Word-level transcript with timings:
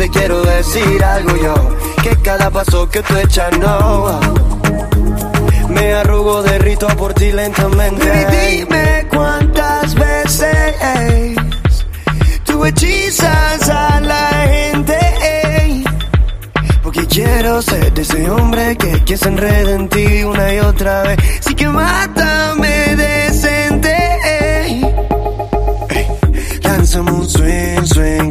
Te 0.00 0.08
quiero 0.08 0.40
decir 0.40 1.04
algo 1.04 1.36
yo, 1.36 1.54
que 2.02 2.16
cada 2.22 2.48
paso 2.48 2.88
que 2.88 3.02
tú 3.02 3.14
echas 3.18 3.58
no. 3.58 4.18
Me 5.68 5.92
arrugo, 5.92 6.42
derrito 6.42 6.86
por 6.96 7.12
ti 7.12 7.30
lentamente. 7.30 8.06
Y 8.06 8.60
dime 8.62 9.06
cuántas 9.10 9.94
veces 9.94 11.36
tú 12.44 12.64
hechizas 12.64 13.68
a 13.68 14.00
la 14.00 14.28
gente. 14.48 14.98
Porque 16.82 17.06
quiero 17.06 17.60
ser 17.60 17.92
de 17.92 18.00
ese 18.00 18.30
hombre 18.30 18.78
que, 18.78 19.04
que 19.04 19.18
se 19.18 19.28
enreda 19.28 19.74
en 19.74 19.86
ti 19.90 20.24
una 20.24 20.54
y 20.54 20.60
otra 20.60 21.02
vez. 21.02 21.18
Así 21.40 21.54
que 21.54 21.66
mátame 21.68 22.96
decente. 22.96 23.19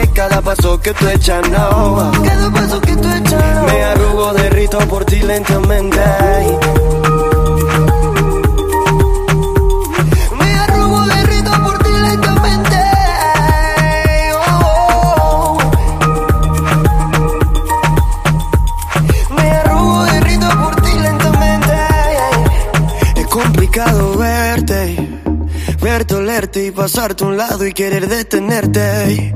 que 0.00 0.06
cada 0.12 0.40
paso 0.40 0.80
que 0.80 0.94
tú 0.94 1.08
echas 1.08 1.48
no. 1.50 2.12
Cada 2.24 2.50
paso 2.52 2.80
que 2.80 2.94
tú 2.96 3.08
echas 3.10 3.64
Me 3.66 3.84
arrugo, 3.84 4.32
derrito 4.32 4.78
por 4.86 5.04
ti 5.04 5.20
lentamente. 5.20 6.00
Me 10.38 10.58
arrugo, 10.58 11.00
derrito 11.06 11.50
por 11.64 11.78
ti 11.78 11.90
lentamente. 11.90 12.78
Oh. 14.46 15.58
Me 19.36 19.50
arrugo, 19.50 20.04
derrito 20.04 20.48
por 20.62 20.76
ti 20.82 20.92
lentamente. 21.00 21.76
Es 23.16 23.26
complicado 23.26 24.16
verte, 24.16 25.08
verte, 25.82 26.14
olerte 26.14 26.66
y 26.66 26.70
pasarte 26.70 27.24
a 27.24 27.26
un 27.26 27.36
lado 27.36 27.66
y 27.66 27.72
querer 27.72 28.08
detenerte. 28.08 29.34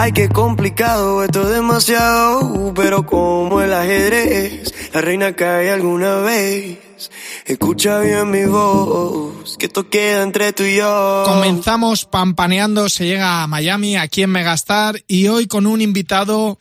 Ay, 0.00 0.12
qué 0.12 0.28
complicado, 0.28 1.24
esto 1.24 1.42
es 1.42 1.56
demasiado, 1.56 2.72
pero 2.72 3.04
como 3.04 3.60
el 3.60 3.74
ajedrez, 3.74 4.72
la 4.94 5.00
reina 5.00 5.34
cae 5.34 5.72
alguna 5.72 6.20
vez. 6.20 7.10
Escucha 7.44 7.98
bien 7.98 8.30
mi 8.30 8.44
voz, 8.44 9.56
que 9.58 9.66
esto 9.66 9.90
queda 9.90 10.22
entre 10.22 10.52
tú 10.52 10.62
y 10.62 10.76
yo. 10.76 11.24
Comenzamos 11.26 12.04
pampaneando, 12.04 12.88
se 12.88 13.06
llega 13.06 13.42
a 13.42 13.48
Miami, 13.48 13.96
aquí 13.96 14.22
en 14.22 14.30
Megastar, 14.30 15.02
y 15.08 15.26
hoy 15.26 15.48
con 15.48 15.66
un 15.66 15.80
invitado 15.80 16.60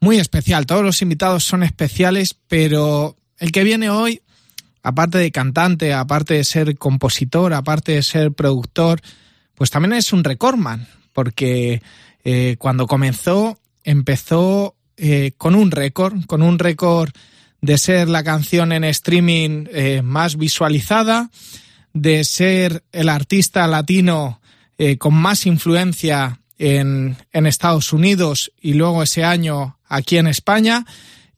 muy 0.00 0.16
especial. 0.16 0.64
Todos 0.64 0.82
los 0.82 1.02
invitados 1.02 1.44
son 1.44 1.62
especiales, 1.62 2.34
pero 2.48 3.14
el 3.36 3.52
que 3.52 3.62
viene 3.62 3.90
hoy, 3.90 4.22
aparte 4.82 5.18
de 5.18 5.30
cantante, 5.30 5.92
aparte 5.92 6.32
de 6.32 6.44
ser 6.44 6.78
compositor, 6.78 7.52
aparte 7.52 7.92
de 7.92 8.02
ser 8.02 8.32
productor, 8.32 9.02
pues 9.54 9.70
también 9.70 9.92
es 9.92 10.14
un 10.14 10.24
recordman, 10.24 10.88
porque 11.12 11.82
eh, 12.24 12.56
cuando 12.58 12.86
comenzó, 12.86 13.58
empezó 13.84 14.76
eh, 14.96 15.32
con 15.36 15.54
un 15.54 15.70
récord, 15.70 16.24
con 16.26 16.42
un 16.42 16.58
récord 16.58 17.10
de 17.60 17.78
ser 17.78 18.08
la 18.08 18.24
canción 18.24 18.72
en 18.72 18.84
streaming 18.84 19.66
eh, 19.72 20.02
más 20.02 20.36
visualizada, 20.36 21.30
de 21.92 22.24
ser 22.24 22.84
el 22.92 23.08
artista 23.08 23.66
latino 23.66 24.40
con 24.98 25.12
más 25.12 25.44
influencia 25.44 26.40
en, 26.56 27.14
en 27.32 27.46
Estados 27.46 27.92
Unidos 27.92 28.50
y 28.62 28.72
luego 28.72 29.02
ese 29.02 29.24
año 29.24 29.76
aquí 29.86 30.16
en 30.16 30.26
España. 30.26 30.86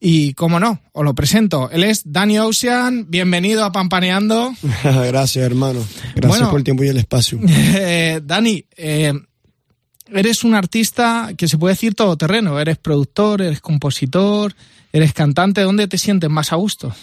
Y 0.05 0.35
como 0.35 0.59
no, 0.59 0.81
os 0.93 1.05
lo 1.05 1.15
presento. 1.15 1.71
Él 1.71 1.85
es 1.85 2.03
Danny 2.05 2.39
Ocean. 2.41 3.07
Bienvenido 3.09 3.65
a 3.65 3.71
Pampaneando. 3.71 4.53
Gracias, 4.85 5.45
hermano. 5.45 5.79
Gracias 6.17 6.29
Bueno. 6.29 6.51
por 6.51 6.59
el 6.59 6.65
tiempo 6.65 6.83
y 6.83 6.89
el 6.89 6.99
espacio. 6.99 7.39
Eh, 7.47 8.21
Dani, 8.25 8.65
eh, 8.77 9.13
eres 10.15 10.45
un 10.45 10.55
artista 10.55 11.31
que 11.37 11.49
se 11.49 11.59
puede 11.59 11.75
decir 11.75 11.95
todoterreno. 11.95 12.59
Eres 12.61 12.79
productor, 12.79 13.43
eres 13.43 13.61
compositor, 13.61 14.55
eres 14.93 15.13
cantante. 15.13 15.63
¿Dónde 15.63 15.89
te 15.89 15.99
sientes 15.99 16.31
más 16.31 16.53
a 16.53 16.57
gusto? 16.57 16.95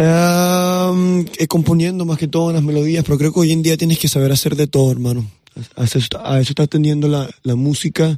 Um, 0.00 1.24
componiendo 1.48 2.04
más 2.04 2.18
que 2.18 2.28
todo 2.28 2.52
las 2.52 2.62
melodías, 2.62 3.04
pero 3.04 3.18
creo 3.18 3.32
que 3.32 3.40
hoy 3.40 3.52
en 3.52 3.62
día 3.62 3.76
tienes 3.76 3.98
que 3.98 4.06
saber 4.08 4.30
hacer 4.30 4.54
de 4.54 4.66
todo, 4.68 4.92
hermano. 4.92 5.26
A 5.74 5.84
eso, 5.84 5.98
está- 5.98 6.20
a 6.32 6.38
eso 6.40 6.52
está 6.52 6.62
atendiendo 6.64 7.08
la, 7.08 7.28
la 7.42 7.56
música 7.56 8.16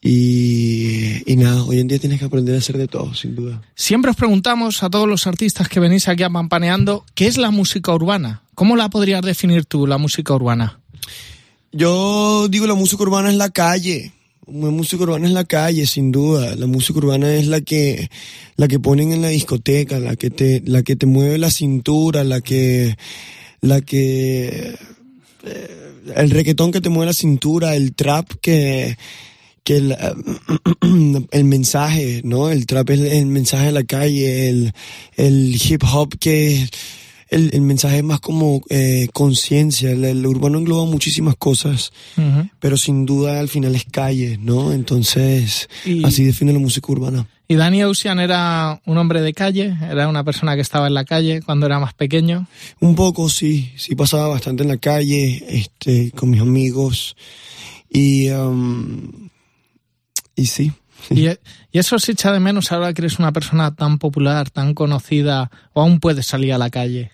y, 0.00 1.30
y 1.30 1.36
nada, 1.36 1.64
hoy 1.64 1.80
en 1.80 1.88
día 1.88 1.98
tienes 1.98 2.18
que 2.18 2.24
aprender 2.24 2.54
a 2.54 2.58
hacer 2.58 2.78
de 2.78 2.88
todo, 2.88 3.12
sin 3.14 3.34
duda. 3.34 3.60
Siempre 3.74 4.10
os 4.10 4.16
preguntamos 4.16 4.82
a 4.82 4.88
todos 4.90 5.08
los 5.08 5.26
artistas 5.26 5.68
que 5.68 5.80
venís 5.80 6.08
aquí 6.08 6.22
a 6.22 6.30
Pampaneando, 6.30 7.04
¿qué 7.14 7.26
es 7.26 7.36
la 7.36 7.50
música 7.50 7.92
urbana? 7.92 8.42
¿Cómo 8.54 8.76
la 8.76 8.88
podrías 8.88 9.20
definir 9.22 9.64
tú, 9.66 9.86
la 9.86 9.98
música 9.98 10.32
urbana? 10.34 10.80
Yo 11.76 12.48
digo 12.48 12.66
la 12.66 12.74
música 12.74 13.02
urbana 13.02 13.28
es 13.28 13.36
la 13.36 13.50
calle. 13.50 14.12
La 14.46 14.70
música 14.70 15.02
urbana 15.02 15.26
es 15.26 15.32
la 15.32 15.44
calle, 15.44 15.86
sin 15.86 16.10
duda. 16.10 16.56
La 16.56 16.66
música 16.66 16.98
urbana 17.00 17.34
es 17.34 17.48
la 17.48 17.60
que, 17.60 18.08
la 18.56 18.66
que 18.66 18.78
ponen 18.78 19.12
en 19.12 19.20
la 19.20 19.28
discoteca, 19.28 19.98
la 19.98 20.16
que 20.16 20.30
te, 20.30 20.62
la 20.64 20.82
que 20.82 20.96
te 20.96 21.04
mueve 21.04 21.36
la 21.36 21.50
cintura, 21.50 22.24
la 22.24 22.40
que, 22.40 22.96
la 23.60 23.82
que, 23.82 24.74
eh, 25.44 25.92
el 26.14 26.30
reggaetón 26.30 26.72
que 26.72 26.80
te 26.80 26.88
mueve 26.88 27.10
la 27.10 27.12
cintura, 27.12 27.76
el 27.76 27.94
trap 27.94 28.30
que, 28.40 28.96
que 29.62 29.76
el, 29.76 29.96
el 31.30 31.44
mensaje, 31.44 32.22
¿no? 32.24 32.48
El 32.48 32.64
trap 32.64 32.88
es 32.88 33.00
el 33.00 33.26
mensaje 33.26 33.66
de 33.66 33.72
la 33.72 33.84
calle, 33.84 34.48
el, 34.48 34.72
el 35.16 35.60
hip 35.62 35.82
hop 35.84 36.16
que 36.18 36.66
el, 37.28 37.50
el 37.52 37.60
mensaje 37.62 37.98
es 37.98 38.04
más 38.04 38.20
como 38.20 38.62
eh, 38.68 39.08
conciencia. 39.12 39.90
El, 39.90 40.04
el 40.04 40.26
urbano 40.26 40.58
engloba 40.58 40.84
muchísimas 40.84 41.36
cosas, 41.36 41.92
pero 42.60 42.76
sin 42.76 43.04
duda 43.06 43.40
al 43.40 43.48
final 43.48 43.74
es 43.74 43.84
calle, 43.84 44.38
¿no? 44.40 44.72
Entonces, 44.72 45.68
Y- 45.84 46.04
así 46.04 46.24
define 46.24 46.52
la 46.52 46.58
música 46.58 46.90
urbana. 46.92 47.26
¿Y 47.48 47.54
Danny 47.54 47.84
Ocean 47.84 48.18
era 48.18 48.80
un 48.86 48.98
hombre 48.98 49.20
de 49.20 49.32
calle? 49.32 49.76
¿Era 49.88 50.08
una 50.08 50.24
persona 50.24 50.56
que 50.56 50.62
estaba 50.62 50.88
en 50.88 50.94
la 50.94 51.04
calle 51.04 51.42
cuando 51.42 51.66
era 51.66 51.78
más 51.78 51.94
pequeño? 51.94 52.48
Un 52.80 52.96
poco, 52.96 53.28
sí, 53.28 53.70
sí 53.76 53.94
pasaba 53.94 54.26
bastante 54.26 54.64
en 54.64 54.68
la 54.68 54.78
calle, 54.78 55.44
este, 55.48 56.10
con 56.10 56.30
mis 56.30 56.40
amigos 56.40 57.16
y, 57.88 58.30
um, 58.30 59.28
y 60.34 60.46
sí. 60.46 60.72
¿Y, 61.08 61.28
y 61.28 61.78
eso 61.78 61.98
se 62.00 62.12
echa 62.12 62.32
de 62.32 62.40
menos 62.40 62.72
ahora 62.72 62.92
que 62.92 63.02
eres 63.02 63.20
una 63.20 63.30
persona 63.32 63.72
tan 63.76 63.98
popular, 63.98 64.50
tan 64.50 64.74
conocida, 64.74 65.52
o 65.72 65.82
aún 65.82 66.00
puedes 66.00 66.26
salir 66.26 66.52
a 66.52 66.58
la 66.58 66.70
calle? 66.70 67.12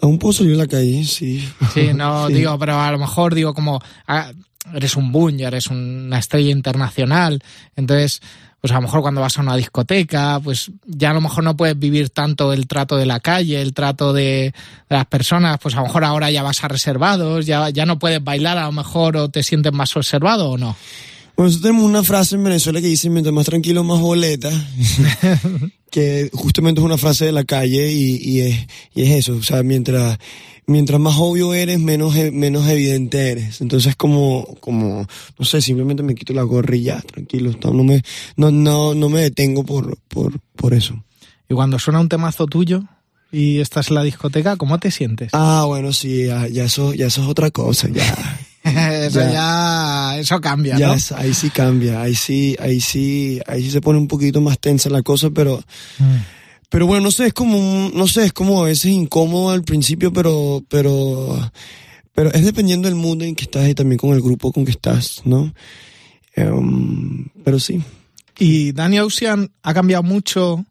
Aún 0.00 0.18
puedo 0.18 0.32
salir 0.32 0.54
a 0.54 0.58
la 0.58 0.66
calle, 0.66 1.04
sí. 1.04 1.46
Sí, 1.74 1.92
no 1.94 2.26
Sí. 2.28 2.34
digo, 2.34 2.58
pero 2.58 2.80
a 2.80 2.90
lo 2.90 2.98
mejor 2.98 3.34
digo 3.34 3.54
como 3.54 3.80
ah, 4.06 4.30
eres 4.74 4.96
un 4.96 5.10
boom, 5.12 5.36
ya 5.36 5.48
eres 5.48 5.68
una 5.68 6.18
estrella 6.18 6.50
internacional, 6.50 7.42
entonces 7.76 8.20
pues 8.60 8.72
a 8.72 8.76
lo 8.76 8.82
mejor 8.82 9.02
cuando 9.02 9.20
vas 9.20 9.38
a 9.38 9.42
una 9.42 9.54
discoteca, 9.56 10.40
pues 10.42 10.72
ya 10.84 11.10
a 11.10 11.14
lo 11.14 11.20
mejor 11.20 11.44
no 11.44 11.56
puedes 11.56 11.78
vivir 11.78 12.10
tanto 12.10 12.52
el 12.52 12.66
trato 12.66 12.96
de 12.96 13.06
la 13.06 13.20
calle, 13.20 13.62
el 13.62 13.72
trato 13.72 14.12
de, 14.12 14.52
de 14.88 14.96
las 14.96 15.06
personas, 15.06 15.58
pues 15.62 15.76
a 15.76 15.78
lo 15.78 15.84
mejor 15.84 16.02
ahora 16.04 16.28
ya 16.32 16.42
vas 16.42 16.64
a 16.64 16.68
reservados, 16.68 17.46
ya, 17.46 17.70
ya 17.70 17.86
no 17.86 18.00
puedes 18.00 18.22
bailar 18.22 18.58
a 18.58 18.66
lo 18.66 18.72
mejor 18.72 19.16
o 19.16 19.28
te 19.28 19.44
sientes 19.44 19.72
más 19.72 19.96
observado 19.96 20.50
o 20.50 20.58
no. 20.58 20.74
Bueno, 21.38 21.50
nosotros 21.50 21.70
tenemos 21.70 21.88
una 21.88 22.02
frase 22.02 22.34
en 22.34 22.42
Venezuela 22.42 22.80
que 22.80 22.88
dice, 22.88 23.08
mientras 23.10 23.32
más 23.32 23.46
tranquilo, 23.46 23.84
más 23.84 24.00
boleta. 24.00 24.50
que 25.92 26.30
justamente 26.32 26.80
es 26.80 26.84
una 26.84 26.98
frase 26.98 27.26
de 27.26 27.30
la 27.32 27.44
calle 27.44 27.92
y, 27.92 28.16
y, 28.16 28.40
es, 28.40 28.66
y 28.92 29.02
es 29.02 29.10
eso. 29.10 29.36
O 29.36 29.42
sea, 29.44 29.62
mientras, 29.62 30.18
mientras 30.66 30.98
más 30.98 31.14
obvio 31.16 31.54
eres, 31.54 31.78
menos, 31.78 32.16
e- 32.16 32.32
menos 32.32 32.66
evidente 32.68 33.30
eres. 33.30 33.60
Entonces 33.60 33.94
como, 33.94 34.56
como, 34.58 35.06
no 35.38 35.44
sé, 35.44 35.62
simplemente 35.62 36.02
me 36.02 36.16
quito 36.16 36.32
la 36.32 36.42
gorra 36.42 36.74
y 36.74 36.82
ya, 36.82 37.00
tranquilo. 37.02 37.52
No, 37.62 37.72
no 37.72 37.84
me, 37.84 38.02
no, 38.36 38.50
no, 38.50 38.94
no 38.96 39.08
me 39.08 39.20
detengo 39.20 39.64
por, 39.64 39.96
por, 40.08 40.40
por 40.56 40.74
eso. 40.74 41.04
Y 41.48 41.54
cuando 41.54 41.78
suena 41.78 42.00
un 42.00 42.08
temazo 42.08 42.46
tuyo 42.46 42.82
y 43.30 43.60
estás 43.60 43.90
en 43.90 43.94
la 43.94 44.02
discoteca, 44.02 44.56
¿cómo 44.56 44.80
te 44.80 44.90
sientes? 44.90 45.30
Ah, 45.34 45.62
bueno, 45.68 45.92
sí, 45.92 46.26
ya, 46.26 46.48
ya 46.48 46.64
eso, 46.64 46.94
ya 46.94 47.06
eso 47.06 47.22
es 47.22 47.28
otra 47.28 47.52
cosa, 47.52 47.88
ya. 47.88 48.40
eso 49.06 49.20
ya. 49.20 49.30
ya, 49.32 50.18
eso 50.18 50.40
cambia, 50.40 50.76
Ya 50.78 50.88
¿no? 50.88 50.94
es- 50.94 51.12
ahí 51.12 51.32
sí 51.34 51.50
cambia, 51.50 52.00
ahí 52.02 52.14
sí, 52.14 52.56
ahí 52.60 52.80
sí, 52.80 53.40
ahí 53.46 53.62
sí 53.64 53.70
se 53.70 53.80
pone 53.80 53.98
un 53.98 54.08
poquito 54.08 54.40
más 54.40 54.58
tensa 54.58 54.88
la 54.90 55.02
cosa, 55.02 55.30
pero, 55.30 55.58
Mm. 55.98 56.16
pero 56.68 56.86
bueno, 56.86 57.04
no 57.04 57.10
sé, 57.10 57.26
es 57.26 57.32
como, 57.32 57.90
no 57.94 58.06
sé, 58.08 58.24
es 58.26 58.32
como 58.32 58.60
a 58.62 58.66
veces 58.66 58.86
incómodo 58.92 59.50
al 59.50 59.62
principio, 59.64 60.12
pero, 60.12 60.62
pero, 60.68 61.50
pero 62.14 62.32
es 62.32 62.44
dependiendo 62.44 62.88
del 62.88 62.94
mundo 62.96 63.24
en 63.24 63.34
que 63.34 63.44
estás 63.44 63.68
y 63.68 63.74
también 63.74 63.98
con 63.98 64.10
el 64.14 64.20
grupo 64.20 64.52
con 64.52 64.64
que 64.64 64.72
estás, 64.72 65.22
¿no? 65.24 65.52
Em, 66.34 67.26
pero 67.44 67.58
sí. 67.58 67.82
Y 68.38 68.72
Danny 68.72 69.00
Ocean 69.00 69.50
ha 69.62 69.74
cambiado 69.74 70.02
mucho 70.02 70.64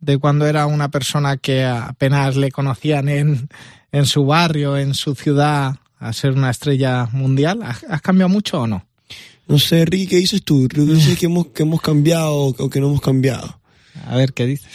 de 0.00 0.18
cuando 0.18 0.46
era 0.46 0.66
una 0.66 0.90
persona 0.90 1.36
que 1.36 1.64
apenas 1.64 2.34
le 2.36 2.50
conocían 2.50 3.08
en, 3.08 3.48
en 3.92 4.06
su 4.06 4.26
barrio, 4.26 4.76
en 4.76 4.94
su 4.94 5.14
ciudad, 5.14 5.76
a 6.02 6.12
ser 6.12 6.32
una 6.32 6.50
estrella 6.50 7.08
mundial. 7.12 7.62
¿Has, 7.62 7.84
has 7.88 8.02
cambiado 8.02 8.28
mucho 8.28 8.62
o 8.62 8.66
no? 8.66 8.84
No 9.48 9.58
sé, 9.58 9.84
Ricky, 9.84 10.06
¿qué 10.06 10.16
dices 10.16 10.42
tú? 10.42 10.68
Ricky, 10.68 10.94
dices 10.94 11.18
que 11.18 11.26
hemos, 11.26 11.48
que 11.48 11.62
hemos 11.62 11.80
cambiado 11.80 12.54
o 12.58 12.70
que 12.70 12.80
no 12.80 12.88
hemos 12.88 13.00
cambiado. 13.00 13.60
A 14.06 14.16
ver 14.16 14.32
qué 14.32 14.46
dices. 14.46 14.66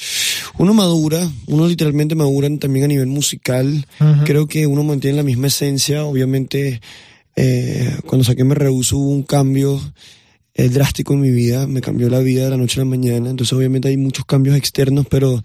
Uno 0.58 0.74
madura, 0.74 1.28
uno 1.48 1.68
literalmente 1.68 2.16
madura 2.16 2.50
también 2.60 2.86
a 2.86 2.88
nivel 2.88 3.08
musical. 3.08 3.86
Creo 4.26 4.48
que 4.48 4.68
uno 4.68 4.84
mantiene 4.84 5.18
la 5.18 5.24
misma 5.24 5.48
esencia. 5.48 6.06
Obviamente, 6.06 6.82
eh, 7.36 7.98
cuando 8.06 8.24
saqué 8.24 8.44
Me 8.44 8.56
Rehuso 8.56 8.98
hubo 8.98 9.12
un 9.12 9.24
cambio 9.24 9.80
eh, 10.54 10.70
drástico 10.70 11.14
en 11.14 11.22
mi 11.22 11.32
vida. 11.32 11.68
Me 11.68 11.82
cambió 11.82 12.10
la 12.10 12.20
vida 12.20 12.46
de 12.46 12.52
la 12.52 12.58
noche 12.58 12.80
a 12.80 12.84
la 12.84 12.90
mañana. 12.90 13.30
Entonces, 13.30 13.54
obviamente, 13.54 13.88
hay 13.88 13.98
muchos 13.98 14.26
cambios 14.26 14.56
externos, 14.56 15.06
pero 15.10 15.44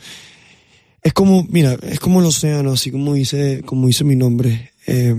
es 1.02 1.12
como, 1.12 1.46
mira, 1.49 1.76
es 1.82 2.00
como 2.00 2.20
el 2.20 2.26
océano, 2.26 2.73
así 2.73 2.90
como 2.90 3.14
dice, 3.14 3.62
como 3.64 3.87
dice 3.87 4.05
mi 4.05 4.17
nombre. 4.17 4.73
Eh, 4.87 5.14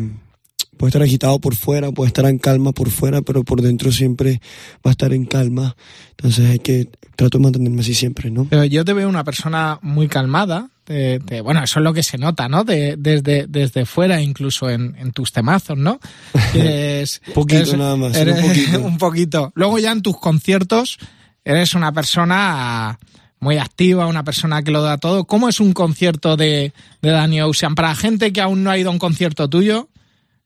puede 0.83 0.89
estar 0.89 1.01
agitado 1.03 1.39
por 1.39 1.56
fuera, 1.56 1.94
puede 1.94 2.07
estar 2.09 2.25
en 2.25 2.38
calma 2.39 2.74
por 2.74 2.89
fuera, 2.89 3.21
pero 3.21 3.45
por 3.45 3.62
dentro 3.62 3.89
siempre 3.89 4.41
va 4.85 4.89
a 4.89 4.91
estar 4.91 5.13
en 5.13 5.24
calma. 5.24 5.77
Entonces, 6.09 6.50
hay 6.50 6.59
que, 6.59 6.89
trato 7.15 7.38
de 7.38 7.44
mantenerme 7.45 7.80
así 7.80 7.94
siempre, 7.94 8.30
¿no? 8.30 8.44
Pero 8.50 8.65
yo 8.65 8.83
te 8.83 8.91
veo 8.91 9.07
una 9.07 9.24
persona 9.24 9.80
muy 9.81 10.09
calmada. 10.09 10.68
de- 10.85 11.19
de- 11.19 11.39
bueno, 11.39 11.63
eso 11.63 11.80
es 11.80 11.83
lo 11.85 11.94
que 11.94 12.03
se 12.03 12.18
nota, 12.18 12.50
¿no? 12.50 12.65
De- 12.65 12.95
desde, 12.97 13.47
desde 13.47 13.85
fuera, 13.85 14.19
incluso 14.21 14.69
en, 14.69 14.94
en 15.00 15.13
tus 15.13 15.31
temazos, 15.31 15.77
¿no? 15.77 16.01
Que 16.51 17.01
es, 17.01 17.21
Poquito 17.33 17.77
nada 17.77 17.95
más, 17.95 18.18
solo 18.18 18.33
un 18.33 18.38
eres- 18.39 18.47
poquito. 18.50 18.81
un 18.83 18.97
poquito. 18.97 19.51
Luego 19.56 19.80
ya 19.80 19.94
en 19.94 20.01
tus 20.01 20.19
conciertos 20.19 20.97
eres 21.45 21.75
una 21.75 21.94
persona 21.94 23.00
muy 23.39 23.57
activa, 23.57 24.06
una 24.07 24.25
persona 24.25 24.62
que 24.63 24.71
lo 24.71 24.81
da 24.81 24.97
todo. 24.97 25.24
¿Cómo 25.24 25.47
es 25.47 25.62
un 25.62 25.71
concierto 25.71 26.35
de, 26.35 26.74
de 27.01 27.09
Danny 27.09 27.39
Ocean? 27.41 27.74
Para 27.75 27.95
gente 27.95 28.33
que 28.33 28.41
aún 28.41 28.63
no 28.65 28.69
ha 28.69 28.77
ido 28.77 28.89
a 28.89 28.91
un 28.91 29.00
concierto 29.00 29.50
tuyo, 29.50 29.88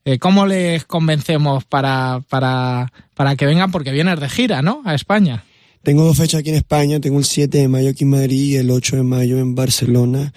eh, 0.08 0.18
¿cómo 0.18 0.46
les 0.46 0.86
convencemos 0.86 1.64
para, 1.64 2.22
para, 2.30 2.90
para 3.14 3.36
que 3.36 3.44
vengan? 3.44 3.70
Porque 3.70 3.92
vienes 3.92 4.18
de 4.18 4.30
gira, 4.30 4.62
¿no? 4.62 4.80
A 4.86 4.94
España. 4.94 5.44
Tengo 5.82 6.02
dos 6.02 6.16
fechas 6.16 6.40
aquí 6.40 6.48
en 6.48 6.56
España, 6.56 6.98
tengo 6.98 7.18
el 7.18 7.26
7 7.26 7.58
de 7.58 7.68
mayo 7.68 7.90
aquí 7.90 8.04
en 8.04 8.10
Madrid 8.10 8.42
y 8.42 8.56
el 8.56 8.70
8 8.70 8.96
de 8.96 9.02
mayo 9.02 9.38
en 9.38 9.54
Barcelona. 9.54 10.32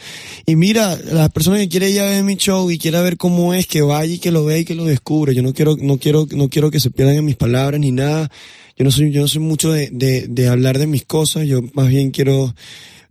Y 0.46 0.58
mira, 0.58 0.98
la 0.98 1.30
persona 1.30 1.58
que 1.58 1.70
quiere 1.70 1.90
ir 1.90 2.02
a 2.02 2.06
ver 2.06 2.22
mi 2.26 2.36
show 2.36 2.70
y 2.70 2.78
quiera 2.78 3.02
ver 3.02 3.16
cómo 3.16 3.54
es, 3.54 3.66
que 3.66 3.82
vaya 3.82 4.14
y 4.14 4.20
que 4.20 4.32
lo 4.32 4.44
vea 4.44 4.58
y 4.58 4.66
que 4.66 4.76
lo 4.76 4.84
descubra. 4.84 5.32
Yo 5.32 5.42
no 5.42 5.54
quiero, 5.54 5.78
no 5.80 5.98
quiero, 5.98 6.28
no 6.32 6.50
quiero 6.50 6.70
que 6.70 6.82
se 6.82 6.92
pierdan 6.92 7.16
en 7.16 7.24
mis 7.24 7.38
palabras 7.38 7.80
ni 7.80 7.92
nada. 7.92 8.30
Yo 8.76 8.84
no 8.84 8.92
soy, 8.92 9.10
yo 9.12 9.22
no 9.22 9.30
soy 9.30 9.42
mucho 9.42 9.72
de, 9.72 9.90
de, 9.90 10.28
de 10.28 10.48
hablar 10.50 10.80
de 10.80 10.88
mis 10.88 11.06
cosas, 11.06 11.48
yo 11.48 11.62
más 11.74 11.88
bien 11.88 12.12
quiero, 12.12 12.54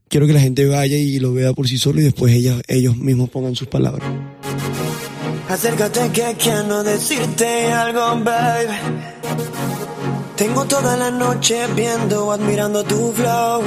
quiero 0.08 0.26
que 0.26 0.34
la 0.34 0.40
gente 0.40 0.66
vaya 0.66 0.98
y 0.98 1.18
lo 1.20 1.32
vea 1.32 1.54
por 1.54 1.68
sí 1.68 1.78
solo 1.78 2.00
y 2.00 2.04
después 2.04 2.34
ellos, 2.34 2.60
ellos 2.68 2.98
mismos 2.98 3.30
pongan 3.30 3.56
sus 3.56 3.68
palabras. 3.68 4.29
Acércate 5.50 6.12
que 6.12 6.36
quiero 6.36 6.84
decirte 6.84 7.72
algo, 7.72 8.22
baby. 8.22 8.78
Tengo 10.36 10.64
toda 10.64 10.96
la 10.96 11.10
noche 11.10 11.66
viendo, 11.74 12.30
admirando 12.30 12.84
tu 12.84 13.12
flow. 13.12 13.60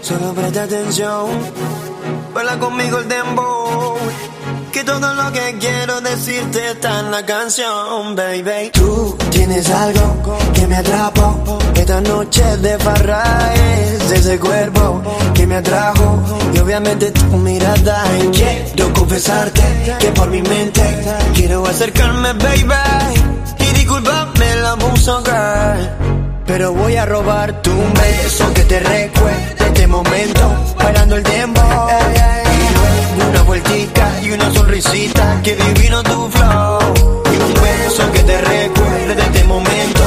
Solo 0.00 0.32
presta 0.32 0.62
atención, 0.62 1.26
baila 2.32 2.58
conmigo 2.58 2.98
el 2.98 3.08
dembow. 3.08 3.98
Que 4.72 4.84
todo 4.84 5.14
lo 5.14 5.30
que 5.32 5.58
quiero 5.60 6.00
decirte 6.00 6.70
está 6.70 7.00
en 7.00 7.10
la 7.10 7.26
canción, 7.26 8.16
baby. 8.16 8.70
Tú 8.72 9.18
tienes 9.30 9.68
algo 9.68 10.40
que 10.54 10.66
me 10.66 10.76
atrapó. 10.76 11.58
Esta 11.74 12.00
noche 12.00 12.42
de 12.56 12.78
farra 12.78 13.52
es 13.54 14.10
ese 14.10 14.38
cuerpo 14.38 15.02
que 15.34 15.46
me 15.46 15.56
atrajo. 15.56 16.22
Y 16.54 16.58
obviamente 16.58 17.10
tu 17.10 17.36
mirada. 17.36 18.02
Y 18.18 18.28
quiero 18.28 18.92
confesarte 18.94 19.62
que 20.00 20.08
por 20.08 20.30
mi 20.30 20.40
mente 20.40 20.82
quiero 21.34 21.66
acercarme, 21.66 22.32
baby. 22.32 23.20
Y 23.58 23.74
disculpame 23.74 24.52
abuso, 24.66 25.22
girl. 25.22 25.90
Pero 26.46 26.72
voy 26.72 26.96
a 26.96 27.04
robarte 27.04 27.68
un 27.68 27.92
beso 27.92 28.52
que 28.54 28.62
te 28.64 28.80
recuerde 28.80 29.54
este 29.58 29.86
momento 29.86 30.74
Bailando 30.76 31.16
el 31.16 31.22
luego 31.22 32.41
y 34.22 34.30
una 34.30 34.52
sonrisita 34.52 35.40
Que 35.42 35.56
divino 35.56 36.02
tu 36.02 36.28
flow. 36.30 36.78
Y 37.32 37.36
un 37.36 37.54
beso 37.62 38.12
que 38.12 38.20
te 38.20 38.40
recuerde 38.40 39.14
de 39.14 39.22
este 39.22 39.44
momento 39.44 40.02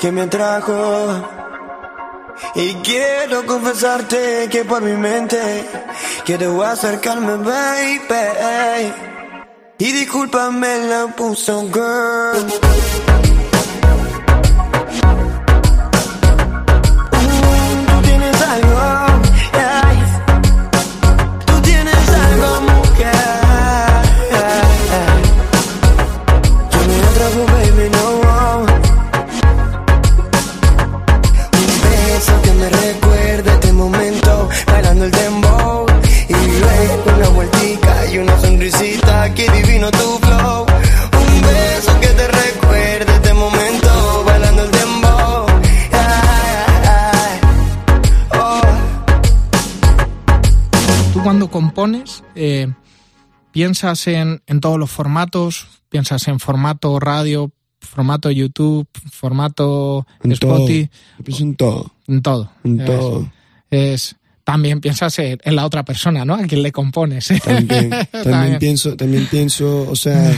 que 0.00 0.10
me 0.10 0.22
atrajo 0.22 1.22
y 2.54 2.74
quiero 2.76 3.44
confesarte 3.44 4.48
que 4.50 4.64
por 4.64 4.80
mi 4.80 4.96
mente 4.96 5.38
quiero 6.24 6.62
acercarme, 6.62 7.36
baby. 7.36 8.92
Y 9.78 9.92
discúlpame 9.92 10.78
la 10.88 11.08
puso, 11.08 11.68
girl. 11.70 13.09
Piensas 53.52 54.06
en, 54.06 54.42
en 54.46 54.60
todos 54.60 54.78
los 54.78 54.90
formatos, 54.90 55.66
piensas 55.88 56.26
en 56.28 56.38
formato 56.40 56.98
radio, 57.00 57.50
formato 57.80 58.30
YouTube, 58.30 58.86
formato 59.10 60.06
En. 60.22 60.32
Spotify, 60.32 60.90
en 61.26 61.54
todo. 61.56 61.92
en 62.06 62.22
todo. 62.22 62.50
En 62.64 62.80
Es- 62.80 62.86
todo. 62.86 63.32
Es, 63.70 64.16
también 64.44 64.80
piensas 64.80 65.16
en, 65.20 65.38
en 65.44 65.54
la 65.56 65.64
otra 65.64 65.84
persona, 65.84 66.24
¿no? 66.24 66.34
A 66.34 66.42
quien 66.46 66.62
le 66.62 66.72
compones. 66.72 67.28
También, 67.44 67.90
también 68.24 68.58
pienso, 68.58 68.96
también 68.96 69.26
pienso, 69.30 69.88
o 69.88 69.94
sea, 69.94 70.36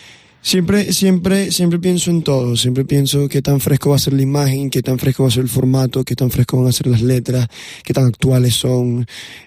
siempre, 0.42 0.92
siempre, 0.92 1.50
siempre 1.50 1.78
pienso 1.78 2.10
en 2.10 2.22
todo. 2.22 2.56
Siempre 2.56 2.84
pienso 2.84 3.26
qué 3.28 3.40
tan 3.40 3.60
fresco 3.60 3.90
va 3.90 3.96
a 3.96 4.00
ser 4.00 4.12
la 4.12 4.22
imagen, 4.22 4.68
qué 4.68 4.82
tan 4.82 4.98
fresco 4.98 5.22
va 5.22 5.28
a 5.30 5.32
ser 5.32 5.44
el 5.44 5.48
formato, 5.48 6.04
qué 6.04 6.14
tan 6.14 6.30
fresco 6.30 6.58
van 6.58 6.68
a 6.68 6.72
ser 6.72 6.88
las 6.88 7.00
letras, 7.00 7.48
qué 7.82 7.94
tan 7.94 8.04
actuales 8.06 8.54
son, 8.54 9.06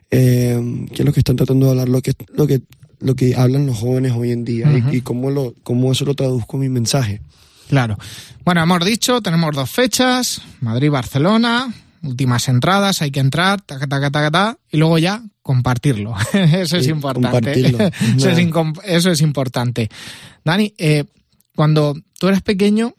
eh, 0.10 0.60
qué 0.94 1.04
es 1.04 1.06
lo 1.06 1.14
que 1.14 1.20
están 1.20 1.36
tratando 1.36 1.68
de 1.68 1.72
hablar, 1.74 1.90
lo 1.90 2.02
que, 2.02 2.14
lo 2.34 2.48
que, 2.48 2.62
lo 3.00 3.16
que 3.16 3.36
hablan 3.36 3.66
los 3.68 3.78
jóvenes 3.78 4.14
hoy 4.14 4.32
en 4.32 4.44
día 4.46 4.68
y- 4.92 4.98
y, 4.98 5.02
cómo 5.02 5.30
lo, 5.30 5.54
cómo 5.64 5.92
eso 5.92 6.06
lo 6.06 6.16
traduzco 6.16 6.58
en 6.58 6.62
mi 6.62 6.70
mensaje. 6.70 7.22
Claro. 7.70 7.98
Bueno, 8.46 8.64
hemos 8.64 8.84
dicho, 8.86 9.22
tenemos 9.22 9.54
dos 9.56 9.70
fechas, 9.70 10.42
Madrid-Barcelona, 10.62 11.74
últimas 12.04 12.48
entradas, 12.48 13.02
hay 13.02 13.12
que 13.12 13.20
entrar, 13.20 13.62
taca, 13.62 13.88
taca, 13.88 14.10
taca, 14.10 14.32
taca, 14.32 14.58
y 14.72 14.78
luego 14.78 14.98
ya 14.98 15.22
compartirlo. 15.42 16.16
eso 16.34 16.78
es 16.78 16.86
Sí, 16.86 16.92
importante. 16.92 17.60
eso, 18.18 18.30
es 18.32 19.06
eso 19.06 19.24
importante. 19.24 19.90
Dani, 20.46 20.74
eh, 20.78 21.06
cuando 21.56 21.96
tú 22.20 22.28
eres 22.30 22.42
pequeño, 22.42 22.94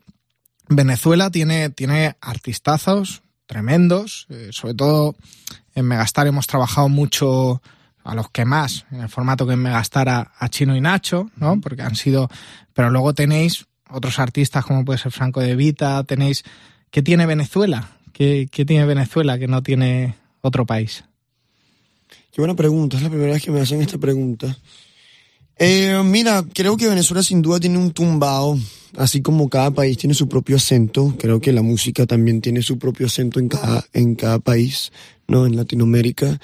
Venezuela 0.69 1.31
tiene, 1.31 1.71
tiene 1.71 2.17
artistazos 2.21 3.23
tremendos, 3.47 4.27
eh, 4.29 4.49
sobre 4.53 4.75
todo 4.75 5.17
en 5.75 5.87
Megastar 5.87 6.27
hemos 6.27 6.47
trabajado 6.47 6.89
mucho 6.91 7.63
a 8.05 8.15
los 8.15 8.31
que 8.31 8.45
más, 8.45 8.87
en 8.91 9.01
el 9.01 9.09
formato 9.09 9.47
que 9.47 9.55
en 9.55 9.63
Megastar 9.63 10.09
a, 10.09 10.33
a 10.39 10.49
Chino 10.49 10.77
y 10.77 10.81
Nacho, 10.81 11.31
¿no? 11.37 11.61
Porque 11.61 11.83
han 11.83 11.95
sido, 11.95 12.31
pero 12.73 12.91
luego 12.91 13.15
tenéis 13.15 13.67
otros 13.91 14.19
artistas 14.19 14.65
como 14.65 14.85
puede 14.85 14.99
ser 14.99 15.13
Franco 15.13 15.41
de 15.41 15.57
Vita, 15.57 16.03
tenéis, 16.05 16.45
¿qué 16.91 17.03
tiene 17.03 17.27
Venezuela? 17.27 17.91
¿Qué, 18.13 18.49
qué 18.51 18.65
tiene 18.65 18.85
Venezuela 18.85 19.39
que 19.39 19.49
no 19.49 19.63
tiene 19.63 20.15
otro 20.41 20.67
país? 20.67 21.05
Qué 22.33 22.41
buena 22.41 22.55
pregunta, 22.55 22.97
es 22.97 23.03
la 23.03 23.11
primera 23.11 23.33
vez 23.33 23.43
que 23.43 23.51
me 23.51 23.61
hacen 23.61 23.81
esta 23.81 23.99
pregunta. 23.99 24.57
Eh, 25.59 26.01
mira, 26.05 26.45
creo 26.55 26.77
que 26.77 26.89
Venezuela 26.89 27.23
sin 27.23 27.43
duda 27.43 27.59
tiene 27.59 27.79
un 27.79 27.91
tumbao, 27.91 28.59
así 28.97 29.23
como 29.23 29.49
cada 29.49 29.73
país 29.73 29.99
tiene 29.99 30.15
su 30.15 30.29
propio 30.29 30.57
acento, 30.57 31.15
creo 31.19 31.41
que 31.41 31.53
la 31.53 31.63
música 31.63 32.07
también 32.07 32.41
tiene 32.41 32.63
su 32.63 32.79
propio 32.79 33.07
acento 33.07 33.41
en 33.41 33.49
cada, 33.49 33.85
en 33.93 34.15
cada 34.15 34.39
país, 34.39 34.93
¿no? 35.27 35.47
En 35.47 35.57
Latinoamérica. 35.57 36.39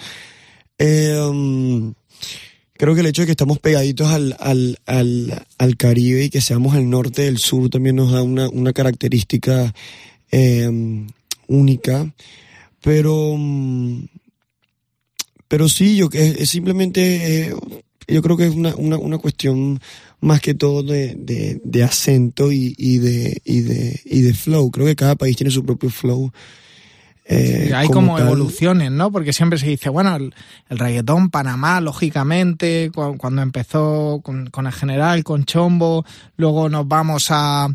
Um, 0.78 1.94
creo 2.72 2.94
que 2.94 3.00
el 3.00 3.06
hecho 3.06 3.22
de 3.22 3.26
que 3.26 3.32
estamos 3.32 3.58
pegaditos 3.58 4.08
al, 4.08 4.36
al, 4.40 4.78
al, 4.86 5.46
al 5.58 5.76
Caribe 5.76 6.24
y 6.24 6.30
que 6.30 6.40
seamos 6.40 6.76
el 6.76 6.90
norte 6.90 7.22
del 7.22 7.38
sur 7.38 7.70
también 7.70 7.96
nos 7.96 8.12
da 8.12 8.22
una, 8.22 8.48
una 8.48 8.72
característica 8.72 9.74
eh, 10.30 11.06
única, 11.46 12.14
pero... 12.80 13.30
um, 13.30 14.06
pero 15.46 15.68
sí, 15.68 15.96
yo 15.96 16.08
que 16.08 16.36
es 16.38 16.50
simplemente, 16.50 17.46
eh, 17.46 17.54
yo 18.08 18.22
creo 18.22 18.36
que 18.36 18.46
es 18.46 18.54
una, 18.54 18.74
una, 18.74 18.98
una 18.98 19.18
cuestión 19.18 19.78
más 20.20 20.40
que 20.40 20.54
todo 20.54 20.82
de, 20.82 21.14
de, 21.14 21.60
de 21.62 21.82
acento 21.84 22.50
y, 22.50 22.74
y, 22.76 22.98
de, 22.98 23.40
y, 23.44 23.60
de, 23.60 24.00
y 24.04 24.22
de 24.22 24.34
flow. 24.34 24.70
Creo 24.72 24.86
que 24.86 24.96
cada 24.96 25.14
país 25.14 25.36
tiene 25.36 25.52
su 25.52 25.64
propio 25.64 25.90
flow. 25.90 26.32
Eh, 27.26 27.72
Hay 27.74 27.88
como, 27.88 28.16
tal. 28.18 28.26
evoluciones, 28.26 28.90
¿no? 28.90 29.10
Porque 29.10 29.32
siempre 29.32 29.58
se 29.58 29.66
dice, 29.66 29.88
bueno, 29.88 30.14
el, 30.16 30.34
el 30.68 30.78
reggaetón, 30.78 31.30
Panamá, 31.30 31.80
lógicamente, 31.80 32.90
cu- 32.94 33.16
cuando 33.16 33.42
empezó 33.42 34.20
con, 34.22 34.46
con 34.50 34.66
el 34.66 34.72
general, 34.72 35.24
con 35.24 35.44
Chombo, 35.44 36.04
luego 36.36 36.68
nos 36.68 36.86
vamos 36.86 37.28
a, 37.30 37.68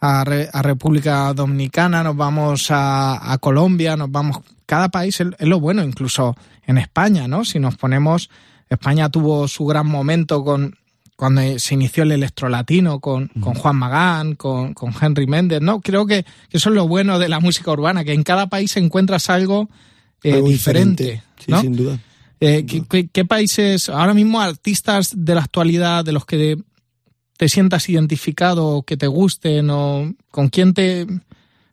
a, 0.00 0.24
Re- 0.24 0.50
a 0.52 0.62
República 0.62 1.32
Dominicana, 1.32 2.02
nos 2.02 2.16
vamos 2.16 2.70
a, 2.70 3.32
a 3.32 3.38
Colombia, 3.38 3.96
nos 3.96 4.10
vamos... 4.10 4.38
Cada 4.66 4.88
país 4.90 5.20
es, 5.20 5.28
es 5.38 5.48
lo 5.48 5.58
bueno, 5.60 5.82
incluso 5.82 6.36
en 6.66 6.78
España, 6.78 7.26
¿no? 7.26 7.44
Si 7.44 7.58
nos 7.58 7.76
ponemos... 7.76 8.30
España 8.68 9.08
tuvo 9.08 9.48
su 9.48 9.66
gran 9.66 9.88
momento 9.88 10.44
con 10.44 10.76
cuando 11.20 11.58
se 11.58 11.74
inició 11.74 12.04
el 12.04 12.12
electrolatino 12.12 12.98
con, 12.98 13.28
con 13.42 13.52
Juan 13.52 13.76
Magán, 13.76 14.36
con, 14.36 14.72
con 14.72 14.90
Henry 14.98 15.26
Méndez, 15.26 15.60
¿no? 15.60 15.82
Creo 15.82 16.06
que, 16.06 16.22
que 16.48 16.56
eso 16.56 16.70
es 16.70 16.74
lo 16.74 16.88
bueno 16.88 17.18
de 17.18 17.28
la 17.28 17.40
música 17.40 17.70
urbana, 17.72 18.04
que 18.04 18.14
en 18.14 18.22
cada 18.22 18.48
país 18.48 18.74
encuentras 18.78 19.28
algo, 19.28 19.68
eh, 20.22 20.32
Algo 20.32 20.48
diferente, 20.48 21.22
Sí, 21.38 21.50
¿no? 21.50 21.60
sin 21.60 21.76
duda. 21.76 21.98
Eh, 22.40 22.64
¿qué, 22.66 22.84
qué, 22.88 23.08
qué 23.08 23.26
países, 23.26 23.90
ahora 23.90 24.14
mismo 24.14 24.40
artistas 24.40 25.12
de 25.14 25.34
la 25.34 25.42
actualidad, 25.42 26.06
de 26.06 26.12
los 26.12 26.24
que 26.24 26.56
te 27.36 27.48
sientas 27.50 27.90
identificado, 27.90 28.66
o 28.68 28.82
que 28.82 28.96
te 28.96 29.06
gusten, 29.06 29.68
o 29.68 30.14
con 30.30 30.48
quién 30.48 30.72
te, 30.72 31.06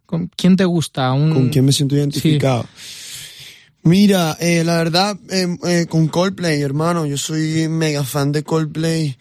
con 0.06 0.30
quién 0.36 0.58
te 0.58 0.66
gusta? 0.66 1.14
Un, 1.14 1.34
¿Con 1.34 1.48
quién 1.48 1.64
me 1.64 1.72
siento 1.72 1.96
identificado? 1.96 2.66
Mira, 3.88 4.36
eh, 4.40 4.64
la 4.64 4.78
verdad, 4.78 5.18
eh, 5.30 5.48
eh, 5.66 5.86
con 5.88 6.08
Coldplay, 6.08 6.62
hermano, 6.62 7.06
yo 7.06 7.18
soy 7.18 7.68
mega 7.70 8.04
fan 8.04 8.32
de 8.32 8.44
Coldplay. 8.44 9.16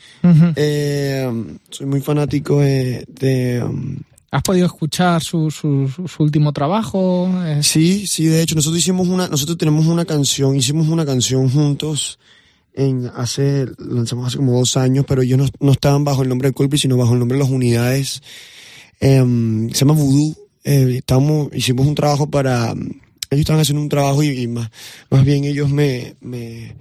Eh, 0.56 1.30
soy 1.70 1.86
muy 1.86 2.00
fanático 2.00 2.60
de... 2.60 3.04
de, 3.08 3.62
um, 3.62 3.96
¿Has 4.30 4.42
podido 4.42 4.66
escuchar 4.66 5.22
su, 5.22 5.50
su, 5.50 5.88
su- 5.88 6.22
último 6.22 6.52
trabajo? 6.52 7.30
Eh, 7.46 7.62
Sí, 7.62 8.06
sí, 8.06 8.26
de 8.26 8.42
hecho, 8.42 8.54
nosotros 8.56 8.80
hicimos 8.80 9.08
una, 9.08 9.28
nosotros 9.28 9.56
tenemos 9.56 9.86
una 9.86 10.04
canción, 10.04 10.56
hicimos 10.56 10.88
una 10.88 11.06
canción 11.06 11.48
juntos 11.48 12.18
en 12.74 13.10
hace, 13.16 13.66
lanzamos 13.78 14.26
hace 14.26 14.36
como 14.36 14.58
dos 14.58 14.76
años, 14.76 15.06
pero 15.08 15.22
ellos 15.22 15.38
no, 15.38 15.46
no 15.60 15.72
estaban 15.72 16.04
bajo 16.04 16.22
el 16.22 16.28
nombre 16.28 16.48
de 16.48 16.54
Coldplay, 16.54 16.78
sino 16.78 16.96
bajo 16.96 17.14
el 17.14 17.20
nombre 17.20 17.38
de 17.38 17.44
las 17.44 17.52
unidades. 17.52 18.20
Em, 19.00 19.70
se 19.70 19.78
llama 19.84 19.94
Voodoo. 19.94 20.34
Eh, 20.64 20.96
estamos, 20.98 21.48
hicimos 21.54 21.86
un 21.86 21.94
trabajo 21.94 22.28
para, 22.28 22.74
ellos 23.30 23.40
estaban 23.40 23.60
haciendo 23.60 23.82
un 23.82 23.88
trabajo 23.88 24.22
y, 24.22 24.28
y 24.28 24.46
más, 24.48 24.70
más 25.10 25.24
bien 25.24 25.44
ellos 25.44 25.68
me, 25.70 26.14
me, 26.20 26.76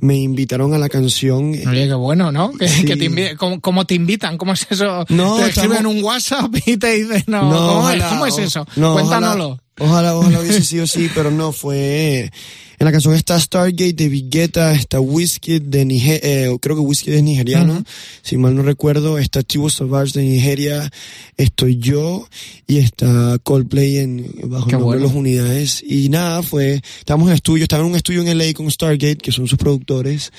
me 0.00 0.16
invitaron 0.16 0.72
a 0.74 0.78
la 0.78 0.88
canción. 0.88 1.50
Oye, 1.50 1.86
qué 1.88 1.94
bueno, 1.94 2.32
¿no? 2.32 2.52
Que, 2.52 2.68
Sí. 2.68 2.84
que 2.84 2.96
te 2.96 3.36
¿cómo, 3.36 3.60
cómo 3.60 3.84
te 3.86 3.94
invitan? 3.94 4.36
¿Cómo 4.38 4.52
es 4.52 4.66
eso? 4.70 5.04
No, 5.08 5.36
te 5.36 5.46
escriben 5.50 5.72
estamos- 5.78 5.94
un 5.96 6.04
WhatsApp 6.04 6.54
y 6.66 6.76
te 6.76 6.90
dicen, 6.92 7.24
no, 7.26 7.42
No, 7.50 7.56
¿cómo, 7.68 7.90
es? 7.90 7.96
ojalá, 7.96 8.08
¿Cómo 8.10 8.26
es 8.26 8.38
eso? 8.38 8.66
no, 8.76 8.94
Cuéntanoslo. 8.94 9.60
Ojalá, 9.78 10.14
ojalá, 10.14 10.14
ojalá 10.16 10.40
hubiese 10.40 10.62
sido 10.64 10.84
así, 10.84 11.10
pero 11.14 11.30
no, 11.30 11.52
fue... 11.52 12.30
En 12.78 12.84
la 12.84 12.92
canción 12.92 13.14
está 13.14 13.40
Stargate 13.40 13.92
de 13.94 14.08
Vigueta, 14.08 14.72
está 14.74 15.00
Whiskey 15.00 15.60
de 15.60 15.84
Nigeria, 15.86 16.48
creo 16.60 16.76
que 16.76 16.82
Whiskey 16.82 17.14
es 17.14 17.22
nigeriano, 17.22 17.82
si 18.22 18.36
mal 18.36 18.54
no 18.54 18.62
recuerdo, 18.62 19.16
está 19.18 19.42
Tibo 19.42 19.70
Savage 19.70 20.12
de 20.18 20.26
Nigeria, 20.26 20.90
estoy 21.38 21.78
yo 21.78 22.28
y 22.66 22.78
está 22.78 23.38
Coldplay 23.42 23.98
en, 23.98 24.26
bajo 24.44 24.66
Qué 24.66 24.76
el 24.76 24.80
nombre 24.80 24.98
bueno. 24.98 25.00
de 25.00 25.06
las 25.06 25.14
unidades. 25.14 25.82
Y 25.86 26.08
nada, 26.10 26.42
fue, 26.42 26.82
estábamos 26.98 27.28
en 27.28 27.34
estudio, 27.34 27.62
estaba 27.62 27.82
en 27.82 27.90
un 27.90 27.96
estudio 27.96 28.22
en 28.22 28.36
LA 28.38 28.52
con 28.54 28.70
Stargate, 28.70 29.16
que 29.16 29.32
son 29.32 29.46
sus 29.46 29.58
productores, 29.58 30.32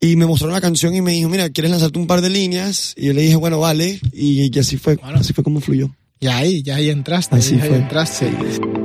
y 0.00 0.16
me 0.16 0.26
mostraron 0.26 0.52
la 0.54 0.60
canción 0.60 0.94
y 0.94 1.00
me 1.00 1.12
dijo, 1.12 1.30
mira, 1.30 1.48
¿quieres 1.48 1.70
lanzarte 1.70 1.98
un 1.98 2.06
par 2.06 2.20
de 2.20 2.28
líneas? 2.28 2.92
Y 2.96 3.06
yo 3.06 3.12
le 3.14 3.22
dije, 3.22 3.36
bueno, 3.36 3.58
vale, 3.58 4.00
y, 4.12 4.54
y 4.54 4.58
así 4.58 4.76
fue, 4.76 4.96
Bueno. 4.96 5.18
así 5.20 5.32
fue 5.32 5.42
como 5.42 5.60
fluyó. 5.60 5.90
Y 6.20 6.26
ahí, 6.26 6.62
ya 6.62 6.76
ahí 6.76 6.90
entraste. 6.90 7.36
Así 7.36 7.56
ya 7.56 7.62
ahí 7.62 7.68
fue. 7.70 7.78
entraste. 7.78 8.26
Am 8.28 8.83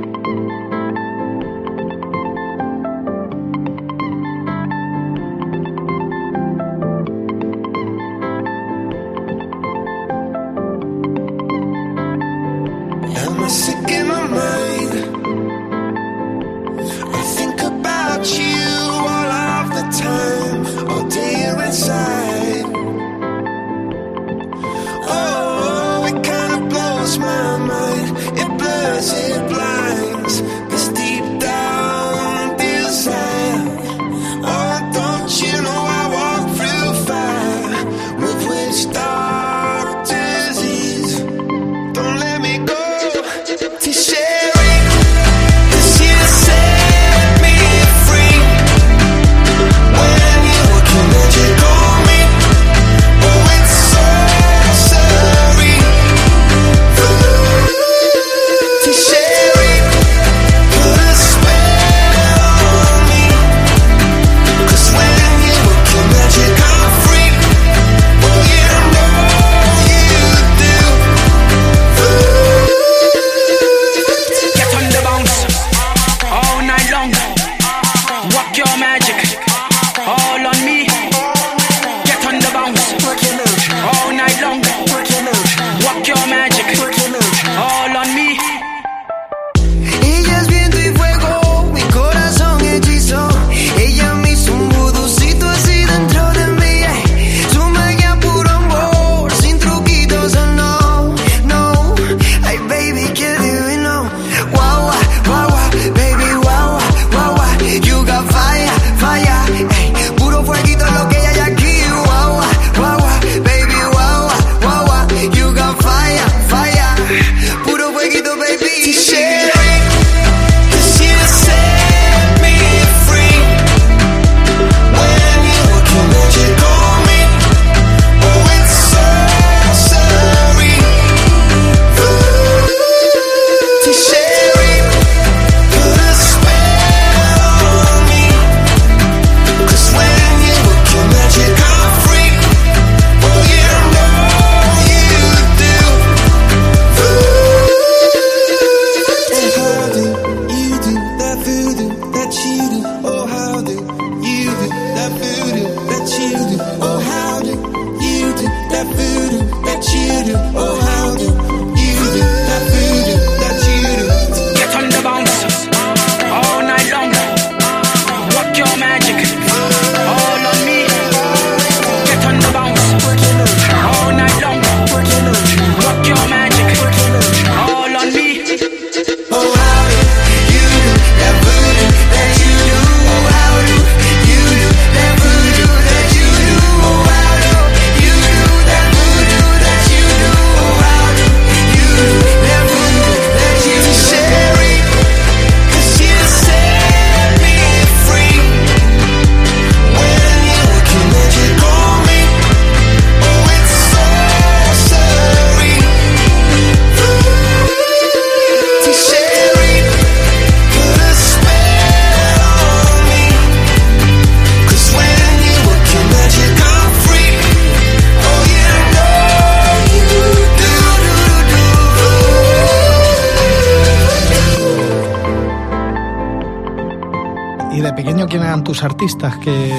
y 227.72 227.80
de 227.80 227.92
pequeño 227.92 228.26
quién 228.26 228.42
eran 228.42 228.64
tus 228.64 228.82
artistas 228.82 229.36
que, 229.38 229.70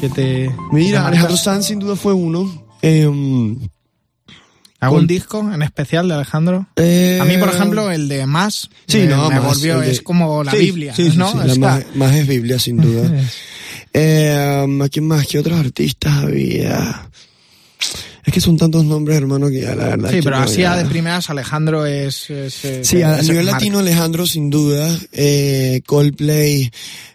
que 0.00 0.08
te... 0.08 0.54
Mira, 0.72 1.06
Alejandro? 1.06 1.36
Sanz 1.36 1.66
sin 1.66 1.78
duda 1.78 1.96
fue 1.96 2.12
uno. 2.12 2.66
Em, 2.82 3.58
¿Algún 4.78 5.06
disco 5.06 5.40
en 5.52 5.62
especial 5.62 6.08
de 6.08 6.14
Alejandro? 6.14 6.66
eh, 6.76 7.18
A 7.20 7.24
mí, 7.24 7.36
por 7.38 7.48
ejemplo, 7.50 7.90
el 7.90 8.08
de 8.08 8.26
Más 8.26 8.70
Sí, 8.86 9.00
me, 9.00 9.06
no, 9.08 9.28
me 9.28 9.36
más, 9.40 9.44
volvió, 9.44 9.80
de- 9.80 9.90
es 9.90 10.00
como 10.02 10.42
la 10.44 10.52
Sí, 10.52 10.58
Biblia, 10.58 10.94
sí, 10.94 11.10
sí, 11.10 11.16
¿no? 11.18 11.30
sí, 11.30 11.38
la 11.46 11.54
más, 11.56 11.84
más 11.94 12.14
es 12.14 12.26
Biblia, 12.26 12.58
sin 12.58 12.78
duda. 12.78 13.10
eh, 13.92 14.66
¿A 14.82 14.88
quién 14.88 15.06
más? 15.06 15.26
¿Qué 15.26 15.38
otros 15.38 15.58
artistas 15.60 16.12
había? 16.24 17.09
Es 18.30 18.34
que 18.34 18.40
son 18.40 18.56
tantos 18.56 18.84
nombres, 18.84 19.16
hermano, 19.16 19.48
que 19.48 19.60
ya 19.62 19.74
la 19.74 19.88
verdad. 19.88 20.08
Sí, 20.12 20.20
pero 20.22 20.36
no, 20.38 20.44
así 20.44 20.60
ya- 20.60 20.76
de 20.76 20.84
primeras 20.84 21.28
Alejandro 21.30 21.84
es... 21.84 22.30
es- 22.30 22.64
es- 22.64 22.86
Sí, 22.86 23.02
a, 23.02 23.20
nivel 23.22 23.44
latino, 23.44 23.80
Alejandro, 23.80 24.24
sin 24.24 24.50
duda. 24.50 24.96
Eh, 25.10 25.82
Coldplay, 25.84 26.70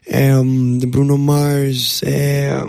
em, 0.08 0.78
Bruno 0.92 1.18
Mars, 1.18 2.04
em, 2.04 2.66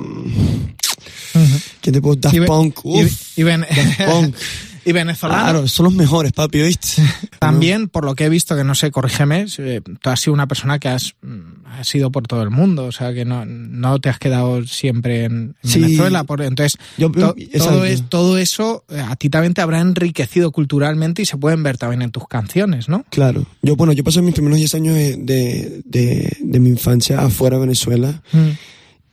Ujú. 1.34 1.58
¿quién 1.80 1.92
te 1.94 2.00
puedo? 2.00 2.14
Daft 2.14 2.36
Y 2.36 2.40
Punk. 2.42 2.78
y- 2.84 3.02
Uf, 3.04 3.12
y 3.36 3.42
ven- 3.42 3.66
Punk. 4.06 4.36
y 4.86 4.92
venezolano. 4.92 5.42
Claro, 5.42 5.68
son 5.68 5.84
los 5.84 5.94
mejores, 5.94 6.32
papi, 6.32 6.62
¿viste? 6.62 7.02
También, 7.40 7.88
por 7.88 8.04
lo 8.04 8.14
que 8.14 8.24
he 8.24 8.28
visto, 8.28 8.56
que 8.56 8.64
no 8.64 8.74
sé, 8.74 8.90
corrígeme, 8.90 9.46
eh, 9.58 9.80
tú 10.00 10.10
has 10.10 10.20
sido 10.20 10.32
una 10.32 10.46
persona 10.46 10.78
que 10.78 10.88
has, 10.88 11.14
mm, 11.22 11.66
has 11.78 11.94
ido 11.94 12.10
por 12.10 12.26
todo 12.26 12.42
el 12.42 12.50
mundo, 12.50 12.84
o 12.84 12.92
sea, 12.92 13.12
que 13.12 13.24
no, 13.24 13.44
no 13.44 13.98
te 14.00 14.08
has 14.08 14.18
quedado 14.18 14.64
siempre 14.66 15.24
en, 15.24 15.56
en 15.62 15.70
Sí. 15.70 15.80
Venezuela. 15.80 16.24
Por, 16.24 16.40
entonces, 16.42 16.78
Yo- 16.96 17.10
to- 17.10 17.34
todo, 17.58 17.84
es, 17.84 18.08
todo 18.08 18.38
eso 18.38 18.84
eh, 18.88 19.00
a 19.00 19.16
ti 19.16 19.28
también 19.28 19.52
te 19.54 19.60
habrá 19.60 19.80
enriquecido 19.80 20.52
culturalmente 20.52 21.20
y 21.22 21.26
se 21.26 21.36
pueden 21.36 21.62
ver 21.62 21.76
también 21.78 22.02
en 22.02 22.10
tus 22.12 22.26
canciones, 22.28 22.88
¿no? 22.88 23.04
Claro. 23.10 23.44
Yo, 23.62 23.76
bueno, 23.76 23.92
yo 23.92 24.04
pasé 24.04 24.22
mis 24.22 24.34
primeros 24.34 24.58
10 24.58 24.74
años 24.76 24.94
de, 24.94 25.16
de, 25.16 25.82
de- 25.84 26.36
de 26.40 26.60
mi 26.60 26.70
infancia 26.70 27.20
afuera 27.20 27.56
de 27.56 27.62
Venezuela 27.62 28.22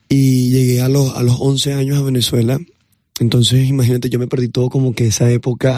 y 0.10 0.52
llegué 0.52 0.82
a 0.82 0.90
los, 0.90 1.16
a 1.16 1.24
los 1.24 1.38
11 1.40 1.74
años 1.74 1.98
a 1.98 2.04
Venezuela. 2.04 2.60
Entonces, 3.20 3.68
imagínate, 3.70 4.10
yo 4.10 4.18
me 4.20 4.28
perdí 4.28 4.50
todo 4.50 4.70
como 4.70 4.94
que 4.94 5.08
esa 5.08 5.30
época. 5.30 5.72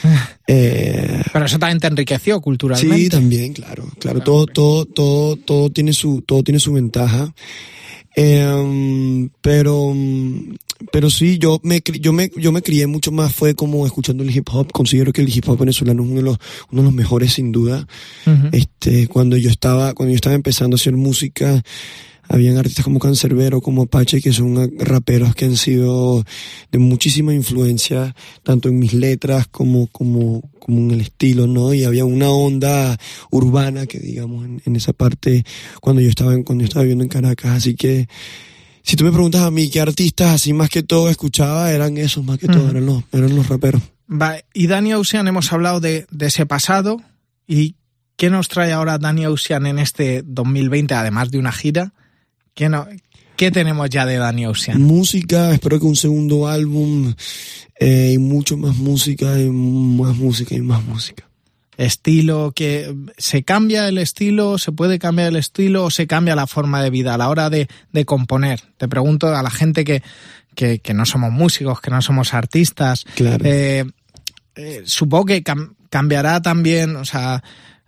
Claro. 0.00 0.22
eh, 0.46 1.22
Pero 1.32 1.44
eso 1.44 1.58
también 1.58 1.80
te 1.80 1.86
enriqueció 1.86 2.40
culturalmente. 2.40 2.96
sí, 3.04 3.08
también, 3.08 3.52
claro. 3.52 3.84
Claro, 3.84 3.96
Claro, 3.98 4.20
todo, 4.20 4.46
todo, 4.46 4.84
todo, 4.86 5.36
todo 5.36 5.70
tiene 5.70 5.92
su, 5.92 6.22
todo 6.22 6.42
tiene 6.42 6.58
su 6.60 6.72
ventaja. 6.72 7.32
Eh, 8.14 9.28
pero, 9.40 9.94
pero 10.92 11.08
sí, 11.10 11.38
yo 11.38 11.60
me, 11.62 11.80
yo 12.00 12.12
me, 12.12 12.30
yo 12.36 12.52
me 12.52 12.60
crié 12.62 12.86
mucho 12.86 13.10
más 13.10 13.34
fue 13.34 13.54
como 13.54 13.86
escuchando 13.86 14.22
el 14.22 14.34
hip 14.34 14.48
hop. 14.52 14.70
Considero 14.72 15.12
que 15.12 15.22
el 15.22 15.34
hip 15.34 15.48
hop 15.48 15.58
venezolano 15.58 16.02
es 16.02 16.08
uno 16.08 16.16
de 16.16 16.22
los, 16.22 16.38
uno 16.70 16.82
de 16.82 16.86
los 16.86 16.94
mejores 16.94 17.32
sin 17.34 17.52
duda. 17.52 17.86
Este, 18.52 19.08
cuando 19.08 19.36
yo 19.36 19.50
estaba, 19.50 19.94
cuando 19.94 20.10
yo 20.12 20.16
estaba 20.16 20.34
empezando 20.34 20.74
a 20.74 20.78
hacer 20.78 20.94
música, 20.96 21.62
habían 22.28 22.56
artistas 22.56 22.84
como 22.84 22.98
Cancerbero, 22.98 23.60
como 23.60 23.82
Apache, 23.82 24.20
que 24.22 24.32
son 24.32 24.72
raperos 24.78 25.34
que 25.34 25.44
han 25.44 25.56
sido 25.56 26.24
de 26.70 26.78
muchísima 26.78 27.34
influencia, 27.34 28.14
tanto 28.42 28.68
en 28.68 28.78
mis 28.78 28.94
letras 28.94 29.46
como, 29.48 29.86
como, 29.88 30.50
como 30.58 30.78
en 30.78 30.90
el 30.92 31.00
estilo, 31.02 31.46
¿no? 31.46 31.74
Y 31.74 31.84
había 31.84 32.04
una 32.04 32.30
onda 32.30 32.96
urbana 33.30 33.86
que, 33.86 33.98
digamos, 33.98 34.44
en, 34.44 34.62
en 34.64 34.76
esa 34.76 34.92
parte, 34.92 35.44
cuando 35.80 36.00
yo 36.00 36.08
estaba, 36.08 36.32
en- 36.34 36.42
cuando 36.44 36.62
yo 36.62 36.68
estaba 36.68 36.82
viviendo 36.84 37.04
en 37.04 37.10
Caracas. 37.10 37.50
Así 37.52 37.74
que, 37.74 38.08
si 38.82 38.96
tú 38.96 39.04
me 39.04 39.12
preguntas 39.12 39.42
a 39.42 39.50
mí 39.50 39.68
qué 39.70 39.80
artistas 39.80 40.30
así 40.34 40.52
más 40.52 40.70
que 40.70 40.82
todo 40.82 41.08
escuchaba, 41.10 41.70
eran 41.70 41.96
esos 41.98 42.24
más 42.24 42.38
que 42.38 42.46
todo, 42.46 42.62
Ujú. 42.62 42.70
eran 42.70 42.86
los, 42.86 43.04
eran 43.12 43.36
los 43.36 43.48
raperos. 43.48 43.82
Va, 44.10 44.36
y 44.54 44.66
Dani 44.66 44.94
Ocean, 44.94 45.26
hemos 45.28 45.52
hablado 45.52 45.80
de, 45.80 46.06
de 46.10 46.26
ese 46.26 46.46
pasado. 46.46 47.00
¿Y 47.46 47.76
qué 48.16 48.30
nos 48.30 48.48
trae 48.48 48.72
ahora 48.72 48.98
Dani 48.98 49.26
Ocean 49.26 49.66
en 49.66 49.78
este 49.78 50.22
2020, 50.24 50.94
además 50.94 51.30
de 51.30 51.38
una 51.38 51.52
gira? 51.52 51.92
¿Qué, 52.54 52.68
no, 52.68 52.86
qué 53.36 53.50
tenemos 53.50 53.88
ya 53.90 54.04
de 54.06 54.16
Dani 54.16 54.46
Ocean? 54.46 54.80
Música, 54.82 55.52
espero 55.52 55.78
que 55.80 55.86
un 55.86 55.96
segundo 55.96 56.48
álbum 56.48 57.14
eh, 57.80 58.12
y 58.14 58.18
mucho 58.18 58.56
más 58.56 58.76
música 58.76 59.38
y 59.40 59.48
más 59.48 60.16
música 60.16 60.54
y 60.54 60.60
más 60.60 60.84
música. 60.84 61.28
Estilo, 61.78 62.52
que 62.54 62.94
se 63.16 63.42
cambia 63.44 63.88
el 63.88 63.96
estilo, 63.96 64.58
se 64.58 64.72
puede 64.72 64.98
cambiar 64.98 65.28
el 65.28 65.36
estilo 65.36 65.84
o 65.84 65.90
se 65.90 66.06
cambia 66.06 66.36
la 66.36 66.46
forma 66.46 66.82
de 66.82 66.90
vida 66.90 67.14
a 67.14 67.18
la 67.18 67.30
hora 67.30 67.48
de, 67.48 67.66
de 67.92 68.04
componer. 68.04 68.60
Te 68.76 68.88
pregunto 68.88 69.34
a 69.34 69.42
la 69.42 69.50
gente 69.50 69.82
que, 69.84 70.02
que, 70.54 70.80
que 70.80 70.92
no 70.94 71.06
somos 71.06 71.32
músicos, 71.32 71.80
que 71.80 71.90
no 71.90 72.02
somos 72.02 72.34
artistas. 72.34 73.04
Claro. 73.16 73.42
eh, 73.46 73.84
eh, 74.54 74.82
supongo 74.84 75.24
que 75.24 75.42
cam- 75.42 75.74
cambiará 75.88 76.42
también, 76.42 76.94
o 76.96 77.06
sea, 77.06 77.42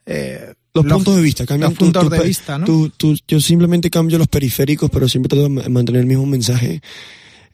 eh, 0.07 0.55
los, 0.75 0.85
los- 0.85 0.95
puntos 0.95 1.17
de 1.17 1.23
vista 1.23 1.47
cambian. 1.47 1.71
los 1.71 1.79
puntos 1.79 2.11
de 2.11 2.19
pe- 2.19 2.25
vista, 2.27 2.59
¿no? 2.59 2.67
tú- 2.67 3.17
yo 3.29 3.41
simplemente 3.41 3.89
cambio 3.91 4.19
los 4.19 4.29
periféricos, 4.29 4.91
pero 4.91 5.09
siempre 5.09 5.29
trato 5.29 5.45
de 5.45 5.49
ma- 5.49 5.69
mantener 5.69 6.01
el 6.03 6.07
mismo 6.07 6.27
mensaje. 6.27 6.83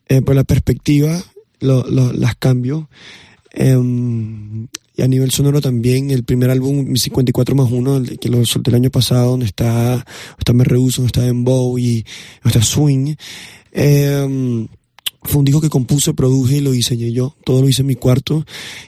Eh, 0.08 0.22
pero 0.22 0.34
la 0.34 0.44
perspectiva 0.44 1.22
lo- 1.60 1.86
lo- 1.88 2.12
las 2.12 2.34
cambio. 2.36 2.88
Em, 3.52 4.68
y 4.96 5.02
a 5.02 5.08
nivel 5.08 5.30
sonoro 5.30 5.60
también, 5.60 6.10
el 6.10 6.24
primer 6.24 6.50
álbum, 6.50 6.84
mi 6.86 6.98
54 6.98 7.54
más 7.54 7.70
1, 7.70 7.96
el 7.98 8.18
que 8.18 8.28
lo 8.28 8.44
solté 8.46 8.70
el 8.70 8.76
año 8.76 8.90
pasado, 8.90 9.30
donde 9.32 9.46
está, 9.46 10.04
está 10.38 10.52
Me 10.52 10.64
Rehuso, 10.64 11.02
donde 11.02 11.08
está 11.08 11.22
Dembow 11.22 11.78
y 11.78 12.04
donde 12.42 12.58
está 12.58 12.62
Swing. 12.62 13.14
em, 13.72 14.66
fue 15.22 15.38
un 15.40 15.44
disco 15.44 15.60
que 15.60 15.68
compuse, 15.68 16.14
produje 16.14 16.56
y 16.56 16.60
lo 16.60 16.70
diseñé 16.70 17.12
yo. 17.12 17.36
Todo 17.44 17.60
lo 17.62 17.68
hice 17.68 17.82
en 17.82 17.88
mi 17.88 17.94
cuarto. 17.96 18.44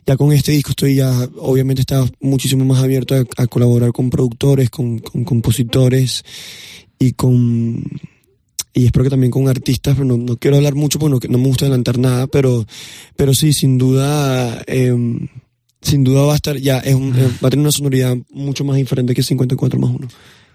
Ya 0.07 0.16
con 0.16 0.33
este 0.33 0.53
disco 0.53 0.71
estoy 0.71 0.95
ya, 0.97 1.29
obviamente 1.38 1.81
estaba 1.83 2.09
muchísimo 2.21 2.64
más 2.64 2.83
abierto 2.83 3.14
a, 3.14 3.25
a 3.42 3.47
colaborar 3.47 3.92
con 3.92 4.09
productores, 4.11 4.71
con, 4.71 4.99
con 4.99 5.25
compositores 5.25 6.25
y 6.99 7.12
con, 7.12 7.85
y 8.73 8.87
espero 8.87 9.05
que 9.05 9.11
también 9.11 9.31
con 9.31 9.49
artistas, 9.49 9.95
pero 9.95 10.07
no, 10.07 10.16
no 10.16 10.37
quiero 10.38 10.57
hablar 10.57 10.75
mucho 10.75 10.99
porque 10.99 11.29
no, 11.29 11.33
no 11.33 11.38
me 11.42 11.49
gusta 11.49 11.66
adelantar 11.66 11.99
nada, 11.99 12.27
pero, 12.29 12.64
pero 13.16 13.35
sí, 13.35 13.53
sin 13.53 13.77
duda, 13.77 14.62
em, 14.66 15.29
sin 15.83 16.05
duda 16.05 16.23
va 16.23 16.33
a 16.33 16.37
estar, 16.37 16.57
ya, 16.57 16.79
es 16.79 16.95
un- 16.95 17.14
eh, 17.16 17.29
va 17.45 17.49
a 17.49 17.51
tener 17.51 17.62
una 17.64 17.73
sonoridad 17.73 18.16
mucho 18.31 18.64
más 18.64 18.77
diferente 18.77 19.14
que 19.14 19.23
54 19.23 19.79
más 19.81 19.90
1. 19.90 20.09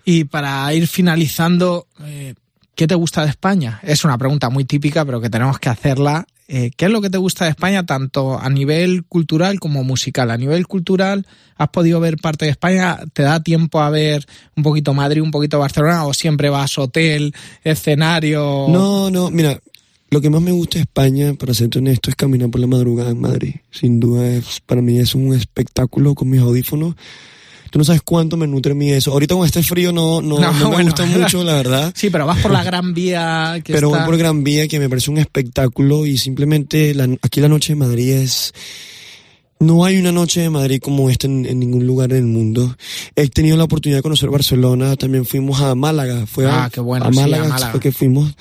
Y 0.06 0.24
para 0.24 0.74
ir 0.74 0.88
finalizando, 0.88 1.86
eh, 2.06 2.34
¿qué 2.78 2.88
te 2.88 2.96
gusta 2.96 3.24
de 3.24 3.30
España? 3.30 3.82
Es 3.84 4.06
una 4.06 4.18
pregunta 4.18 4.50
muy 4.50 4.64
típica, 4.64 5.04
pero 5.04 5.20
que 5.20 5.32
tenemos 5.32 5.58
que 5.60 5.68
hacerla. 5.68 6.26
Eh, 6.48 6.72
¿Qué 6.78 6.86
es 6.86 6.92
lo 6.92 7.02
que 7.02 7.10
te 7.10 7.18
gusta 7.18 7.44
de 7.44 7.50
España, 7.50 7.86
tanto 7.86 8.40
a 8.40 8.50
nivel 8.50 9.04
cultural 9.04 9.60
como 9.60 9.84
musical? 9.84 10.30
A 10.30 10.38
nivel 10.38 10.68
cultural, 10.68 11.26
¿has 11.58 11.70
podido 11.70 12.00
ver 12.00 12.18
parte 12.18 12.46
de 12.46 12.52
España? 12.52 13.00
¿Te 13.12 13.24
da 13.24 13.42
tiempo 13.42 13.82
a 13.82 13.90
ver 13.90 14.26
un 14.56 14.62
poquito 14.62 14.94
Madrid, 14.94 15.24
un 15.24 15.32
poquito 15.32 15.60
Barcelona? 15.60 16.06
¿O 16.06 16.14
siempre 16.14 16.50
vas 16.50 16.78
hotel, 16.78 17.34
escenario? 17.64 18.68
No, 18.70 19.10
no, 19.10 19.32
mira, 19.32 19.60
lo 20.12 20.22
que 20.22 20.30
más 20.30 20.42
me 20.44 20.52
gusta 20.52 20.78
de 20.78 20.84
España, 20.84 21.34
para 21.34 21.56
serte 21.56 21.80
honesto, 21.80 22.12
es 22.12 22.16
caminar 22.16 22.52
por 22.52 22.62
la 22.62 22.68
madrugada 22.68 23.10
en 23.10 23.20
Madrid. 23.20 23.56
Sin 23.72 24.00
duda, 24.00 24.30
es, 24.30 24.62
para 24.64 24.84
mí 24.84 25.00
es 25.00 25.16
un 25.16 25.34
espectáculo 25.34 26.14
con 26.14 26.30
mis 26.30 26.42
audífonos. 26.42 26.96
Tú 27.72 27.80
no 27.80 27.86
sabes 27.86 28.02
cuánto 28.04 28.38
me 28.38 28.48
nutre 28.48 28.72
a 28.72 28.76
mí 28.76 28.90
eso. 28.92 29.12
Ahorita 29.12 29.36
con 29.36 29.46
este 29.46 29.62
frío 29.64 29.92
no, 29.92 30.22
no, 30.22 30.40
No, 30.40 30.52
no 30.52 30.54
me 30.54 30.66
bueno. 30.76 30.84
gusta 30.92 31.06
mucho, 31.06 31.44
la 31.44 31.54
verdad. 31.54 31.94
Sí, 31.96 32.10
pero 32.10 32.26
vas 32.26 32.40
por 32.40 32.52
la 32.52 32.64
Gran 32.64 32.94
Vía. 32.94 33.60
Que 33.64 33.74
pero 33.74 33.88
está... 33.88 34.00
voy 34.00 34.06
por 34.08 34.18
Gran 34.18 34.44
Vía 34.44 34.68
que 34.68 34.80
me 34.80 34.90
parece 34.90 35.12
un 35.12 35.18
espectáculo 35.18 36.06
y 36.06 36.18
simplemente 36.18 36.94
la- 36.94 37.10
aquí 37.22 37.42
la 37.42 37.50
noche 37.50 37.74
de 37.74 37.78
Madrid 37.78 38.12
es... 38.14 38.54
No 39.60 39.84
hay 39.86 39.98
una 39.98 40.12
noche 40.12 40.42
de 40.42 40.50
Madrid 40.50 40.80
como 40.82 41.10
esta 41.10 41.26
en, 41.28 41.46
en 41.46 41.60
ningún 41.60 41.88
lugar 41.88 42.10
del 42.10 42.26
mundo. 42.26 42.76
He 43.16 43.28
tenido 43.30 43.58
la 43.58 43.64
oportunidad 43.64 44.00
de 44.00 44.04
conocer 44.04 44.30
Barcelona, 44.30 44.96
también 44.96 45.26
fuimos 45.26 45.62
a 45.62 45.74
Málaga, 45.74 46.28
fue 46.28 46.46
a, 46.46 46.66
Ah, 46.66 46.70
qué 46.70 46.80
bueno, 46.80 47.06
a 47.06 47.14
sí, 47.14 47.20
a 47.20 47.22
Málaga, 47.24 47.72
fue 47.72 47.80
que 47.80 47.92
fuimos. 47.92 48.36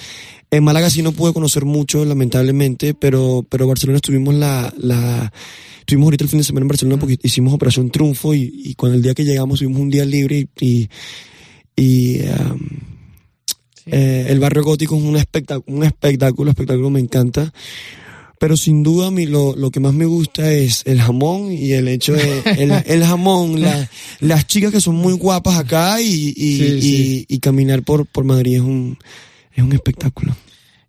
En 0.51 0.63
Málaga 0.63 0.91
sí 0.91 1.03
no 1.03 1.13
pude 1.13 1.33
conocer 1.33 1.65
mucho, 1.65 2.05
lamentablemente, 2.05 2.95
pero, 2.95 3.45
pero 3.49 3.67
Barcelona 3.67 3.97
estuvimos 3.97 4.35
la, 4.35 4.73
la, 4.77 5.33
estuvimos 5.81 6.07
ahorita 6.07 6.25
el 6.25 6.31
fin 6.31 6.39
de 6.39 6.45
semana 6.45 6.65
en 6.65 6.69
Barcelona 6.69 7.01
porque 7.01 7.19
hicimos 7.23 7.53
Operación 7.53 7.91
Triunfo 7.91 8.35
y, 8.35 8.53
y 8.65 8.75
cuando 8.75 8.97
el 8.97 9.03
día 9.03 9.15
que 9.15 9.25
llegamos 9.25 9.59
tuvimos 9.59 9.81
un 9.81 9.91
día 9.91 10.05
libre 10.05 10.47
y, 10.61 10.65
y, 10.65 10.89
y, 11.77 12.21
um, 12.21 12.61
eh, 13.87 14.27
el 14.29 14.41
barrio 14.41 14.65
gótico 14.65 14.97
es 14.97 15.03
un 15.03 15.17
espectáculo, 15.17 15.77
un 15.77 15.85
espectáculo, 15.85 16.51
espectáculo 16.51 16.91
me 16.91 17.01
encanta. 17.01 17.53
Pero 18.39 18.57
sin 18.57 18.83
duda 18.83 19.07
a 19.07 19.11
mí 19.11 19.27
lo, 19.27 19.57
lo 19.57 19.71
que 19.71 19.81
más 19.81 19.95
me 19.95 20.05
gusta 20.05 20.53
es 20.53 20.83
el 20.87 21.01
jamón 21.01 21.51
y 21.53 21.73
el 21.73 21.89
hecho 21.89 22.13
de 22.13 22.43
el, 22.59 22.71
el 22.87 23.05
jamón, 23.05 23.61
la- 23.63 23.89
las 24.21 24.47
chicas 24.47 24.73
que 24.73 24.81
son 24.81 24.95
muy 24.97 25.15
guapas 25.15 25.59
acá 25.59 26.01
y, 26.03 26.35
y, 26.37 26.57
Sí, 26.59 26.81
sí. 26.83 27.27
y- 27.29 27.39
caminar 27.39 27.83
por, 27.83 28.07
por 28.07 28.25
Madrid 28.25 28.57
es 28.57 28.61
un, 28.61 28.99
es 29.55 29.63
un 29.65 29.73
espectáculo. 29.73 30.37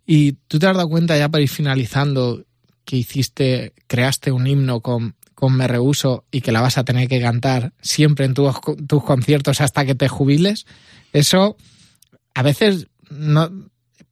Y 0.06 0.34
tú 0.48 0.60
te 0.60 0.68
has 0.68 0.76
dado 0.76 0.90
cuenta 0.90 1.18
ya 1.18 1.30
para 1.30 1.42
ir 1.44 1.50
finalizando 1.50 2.44
que 2.86 2.96
hiciste, 2.98 3.74
creaste 3.88 4.32
un 4.32 4.48
himno 4.48 4.80
con, 4.82 5.16
con 5.36 5.56
Me 5.56 5.68
Rehuso 5.68 6.26
y 6.32 6.42
que 6.42 6.52
la 6.54 6.62
vas 6.62 6.78
a 6.78 6.84
tener 6.86 7.08
que 7.10 7.20
cantar 7.22 7.74
siempre 7.82 8.26
en 8.26 8.34
tus, 8.34 8.56
tus 8.88 9.04
conciertos 9.04 9.60
hasta 9.62 9.86
que 9.86 9.96
te 9.96 10.08
jubiles. 10.08 10.66
Eso 11.14 11.58
a 12.34 12.44
veces 12.44 12.88
no 13.10 13.50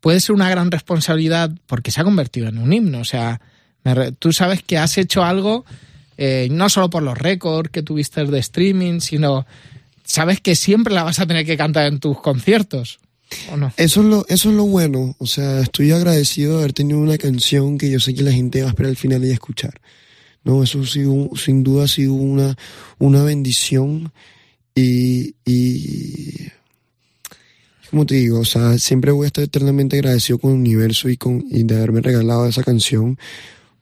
puede 0.06 0.20
ser 0.20 0.36
una 0.36 0.52
gran 0.52 0.70
responsabilidad 0.70 1.50
porque 1.65 1.89
se 1.89 2.00
ha 2.00 2.04
convertido 2.04 2.48
en 2.48 2.60
un 2.60 2.72
himno. 2.72 3.00
O 3.00 3.06
sea, 3.06 3.41
me 3.84 4.12
tú 4.12 4.32
sabes 4.32 4.62
que 4.62 4.78
has 4.78 5.00
hecho 5.00 5.24
algo 5.24 5.65
eh, 6.15 6.48
no 6.52 6.70
solo 6.70 6.91
por 6.91 7.02
los 7.02 7.18
récords 7.18 7.72
que 7.72 7.82
tuviste 7.82 8.24
de 8.24 8.38
streaming, 8.38 9.00
sino 9.00 9.48
sabes 10.04 10.41
que 10.41 10.54
siempre 10.54 10.94
la 10.94 11.02
vas 11.02 11.20
a 11.20 11.26
tener 11.26 11.44
que 11.44 11.58
cantar 11.58 11.88
en 11.88 12.00
tus 12.00 12.22
conciertos. 12.22 13.00
Eso 13.78 14.02
es, 14.02 14.06
lo, 14.06 14.26
eso 14.30 14.52
es 14.52 14.56
lo 14.56 14.65
bueno. 14.65 15.15
O 15.18 15.26
sea, 15.26 15.62
estoy 15.62 15.91
agradecido 15.91 16.52
de 16.52 16.60
haber 16.60 16.74
tenido 16.74 17.00
una 17.00 17.18
canción 17.18 17.80
que 17.80 17.89
yo 17.89 18.00
sé 18.00 18.13
que 18.13 18.22
la 18.22 18.32
gente 18.32 18.62
va 18.62 18.68
a 18.68 18.70
esperar 18.70 18.91
al 18.91 18.98
final 18.98 19.26
y 19.26 19.32
a 19.32 19.34
escuchar. 19.34 19.82
No, 20.44 20.62
eso 20.62 20.82
ha 20.82 20.86
sido, 20.86 21.32
sin 21.36 21.63
duda 21.63 21.86
ha 21.86 21.88
sido 21.88 22.13
una, 22.13 22.56
una 23.00 23.24
bendición 23.24 24.13
y, 24.76 25.34
y, 25.46 26.52
como 27.89 28.06
te 28.06 28.15
digo, 28.15 28.39
o 28.39 28.45
sea, 28.45 28.78
siempre 28.78 29.12
voy 29.12 29.26
a 29.26 29.28
estar 29.28 29.43
eternamente 29.43 29.98
agradecido 29.98 30.39
con 30.39 30.52
el 30.52 30.58
universo 30.58 31.10
y, 31.10 31.17
con, 31.17 31.43
y 31.50 31.63
de 31.63 31.76
haberme 31.76 32.02
regalado 32.02 32.48
esa 32.48 32.63
canción 32.63 33.17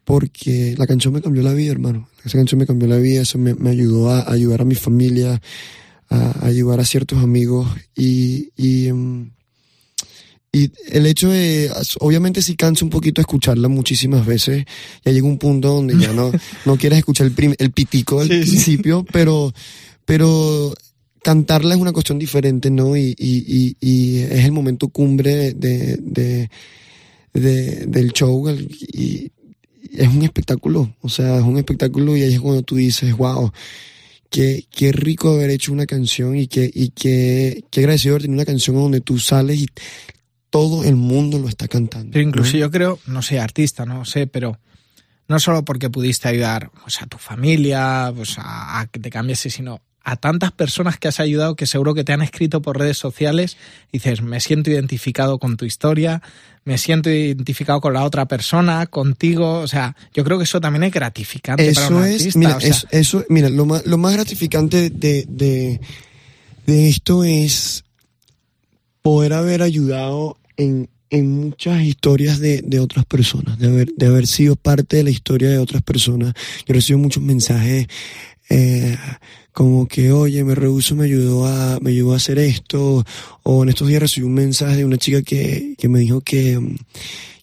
porque 0.03 0.75
la 0.77 0.87
canción 0.87 1.13
me 1.13 1.21
cambió 1.21 1.43
la 1.43 1.53
vida, 1.53 1.71
hermano. 1.71 2.09
Esa 2.25 2.37
canción 2.37 2.59
me 2.59 2.65
cambió 2.67 2.87
la 2.87 2.97
vida, 2.97 3.21
eso 3.21 3.37
me, 3.37 3.53
me 3.55 3.69
ayudó 3.69 4.09
a, 4.09 4.31
ayudar 4.31 4.61
a 4.61 4.65
mi 4.65 4.75
familia, 4.75 5.41
a, 6.09 6.45
ayudar 6.45 6.79
a 6.79 6.85
ciertos 6.85 7.23
amigos 7.23 7.67
y, 7.95 8.49
y, 8.57 8.87
em, 8.87 9.31
y, 10.51 10.71
el 10.89 11.05
hecho 11.05 11.29
de, 11.29 11.71
obviamente 11.99 12.41
si 12.41 12.55
canso 12.55 12.85
un 12.85 12.91
poquito 12.91 13.21
escucharla 13.21 13.69
muchísimas 13.69 14.25
veces, 14.25 14.65
ya 15.05 15.11
llega 15.11 15.27
un 15.27 15.37
punto 15.37 15.69
donde 15.69 15.97
ya 15.97 16.13
no, 16.13 16.31
no 16.65 16.77
quieres 16.77 16.99
escuchar 16.99 17.27
el, 17.27 17.55
el 17.57 17.71
pitico 17.71 18.19
del 18.19 18.41
principio, 18.41 19.05
pero, 19.11 19.53
pero 20.05 20.73
cantarla 21.23 21.73
es 21.73 21.81
una 21.81 21.93
cuestión 21.93 22.19
diferente, 22.19 22.69
¿no? 22.69 22.95
Y, 22.95 23.15
y, 23.17 23.75
y, 23.79 24.19
es 24.19 24.45
el 24.45 24.51
momento 24.51 24.89
cumbre 24.89 25.53
de, 25.53 25.97
de, 25.97 26.49
de 27.33 27.85
del 27.87 28.11
show 28.11 28.47
y 28.49 29.31
es 29.91 30.07
un 30.07 30.23
espectáculo, 30.23 30.95
o 31.01 31.09
sea, 31.09 31.37
es 31.37 31.43
un 31.43 31.57
espectáculo 31.57 32.17
y 32.17 32.23
ahí 32.23 32.33
es 32.33 32.41
cuando 32.41 32.61
tú 32.63 32.75
dices, 32.75 33.15
wow, 33.15 33.51
qué, 34.29 34.65
qué 34.69 34.91
rico 34.91 35.31
haber 35.31 35.49
hecho 35.51 35.71
una 35.71 35.85
canción 35.85 36.35
y 36.35 36.47
qué, 36.47 36.69
y 36.73 36.89
qué, 36.89 37.63
qué 37.71 37.79
agradecido 37.81 38.15
haber 38.15 38.23
tenido 38.23 38.37
una 38.37 38.45
canción 38.45 38.75
donde 38.75 39.01
tú 39.01 39.17
sales 39.19 39.59
y 39.59 39.67
todo 40.49 40.83
el 40.83 40.95
mundo 40.95 41.39
lo 41.39 41.47
está 41.47 41.67
cantando. 41.67 42.11
Pero 42.11 42.27
incluso 42.27 42.57
yo 42.57 42.69
creo, 42.69 42.99
no 43.07 43.21
sé, 43.21 43.39
artista, 43.39 43.85
no 43.85 44.03
sé, 44.05 44.27
pero 44.27 44.59
no 45.27 45.39
solo 45.39 45.63
porque 45.63 45.89
pudiste 45.89 46.27
ayudar 46.27 46.69
pues, 46.81 47.01
a 47.01 47.07
tu 47.07 47.17
familia, 47.17 48.11
pues, 48.15 48.37
a, 48.39 48.81
a 48.81 48.87
que 48.87 48.99
te 48.99 49.09
cambiese, 49.09 49.49
sino 49.49 49.81
a 50.03 50.17
tantas 50.17 50.51
personas 50.51 50.99
que 50.99 51.07
has 51.07 51.19
ayudado 51.19 51.55
que 51.55 51.65
seguro 51.65 51.93
que 51.93 52.03
te 52.03 52.11
han 52.11 52.21
escrito 52.21 52.61
por 52.61 52.77
redes 52.77 52.97
sociales 52.97 53.57
dices, 53.91 54.21
me 54.21 54.39
siento 54.41 54.69
identificado 54.69 55.39
con 55.39 55.55
tu 55.55 55.65
historia, 55.65 56.21
me 56.65 56.77
siento 56.77 57.09
identificado 57.09 57.79
con 57.79 57.93
la 57.93 58.03
otra 58.03 58.27
persona, 58.27 58.85
contigo, 58.87 59.59
o 59.59 59.67
sea, 59.67 59.95
yo 60.13 60.23
creo 60.23 60.37
que 60.37 60.43
eso 60.43 60.59
también 60.59 60.83
es 60.83 60.93
gratificante 60.93 61.67
eso 61.67 61.81
para 61.81 61.95
un 61.95 62.05
es. 62.05 62.35
Mira, 62.35 62.57
eso, 62.91 63.23
mira, 63.29 63.49
lo 63.49 63.65
más, 63.65 63.85
lo 63.85 63.97
más 63.97 64.13
gratificante 64.13 64.89
de, 64.89 65.25
de, 65.27 65.79
de 66.65 66.89
esto 66.89 67.23
es 67.23 67.85
poder 69.01 69.33
haber 69.33 69.61
ayudado 69.61 70.37
en, 70.57 70.89
en 71.09 71.31
muchas 71.31 71.81
historias 71.81 72.39
de, 72.39 72.61
de, 72.61 72.79
otras 72.79 73.05
personas, 73.05 73.57
de 73.57 73.67
haber, 73.67 73.93
de 73.95 74.05
haber 74.05 74.27
sido 74.27 74.57
parte 74.57 74.97
de 74.97 75.03
la 75.03 75.11
historia 75.11 75.49
de 75.49 75.59
otras 75.59 75.81
personas. 75.81 76.33
Yo 76.65 76.73
recibo 76.73 76.99
muchos 76.99 77.23
mensajes 77.23 77.87
eh, 78.49 78.97
como 79.53 79.87
que, 79.87 80.11
oye, 80.11 80.43
me 80.43 80.55
rehuso, 80.55 80.95
me 80.95 81.05
ayudó 81.05 81.45
a, 81.45 81.79
me 81.79 81.91
ayudó 81.91 82.13
a 82.13 82.17
hacer 82.17 82.39
esto, 82.39 83.05
o 83.43 83.63
en 83.63 83.69
estos 83.69 83.87
días 83.87 84.01
recibí 84.01 84.25
un 84.25 84.33
mensaje 84.33 84.77
de 84.77 84.85
una 84.85 84.97
chica 84.97 85.21
que, 85.21 85.75
que 85.77 85.87
me 85.87 85.99
dijo 85.99 86.21
que, 86.21 86.59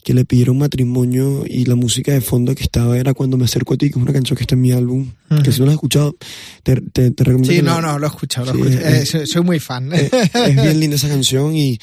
que 0.02 0.12
le 0.12 0.24
pidieron 0.24 0.58
matrimonio 0.58 1.44
y 1.46 1.66
la 1.66 1.76
música 1.76 2.12
de 2.12 2.20
fondo 2.20 2.54
que 2.54 2.64
estaba 2.64 2.98
era 2.98 3.14
Cuando 3.14 3.36
me 3.36 3.44
acerco 3.44 3.74
a 3.74 3.76
ti, 3.76 3.90
que 3.90 3.98
es 3.98 4.02
una 4.02 4.12
canción 4.12 4.36
que 4.36 4.42
está 4.42 4.54
en 4.56 4.60
mi 4.60 4.72
álbum, 4.72 5.10
que 5.44 5.52
si 5.52 5.60
no 5.60 5.66
la 5.66 5.72
has 5.72 5.76
escuchado, 5.76 6.16
te, 6.62 6.80
te, 6.80 7.12
te 7.12 7.24
recomiendo. 7.24 7.54
Sí, 7.54 7.62
no, 7.62 7.80
no, 7.80 7.98
lo 7.98 8.06
he 8.06 8.10
escuchado, 8.10 8.52
lo 8.52 8.66
he 8.66 8.70
escuchado. 8.70 9.22
Eh, 9.22 9.26
soy 9.26 9.42
muy 9.42 9.60
fan. 9.60 9.92
Es, 9.92 10.10
es 10.12 10.54
bien 10.56 10.80
linda 10.80 10.96
esa 10.96 11.08
canción 11.08 11.54
y, 11.54 11.78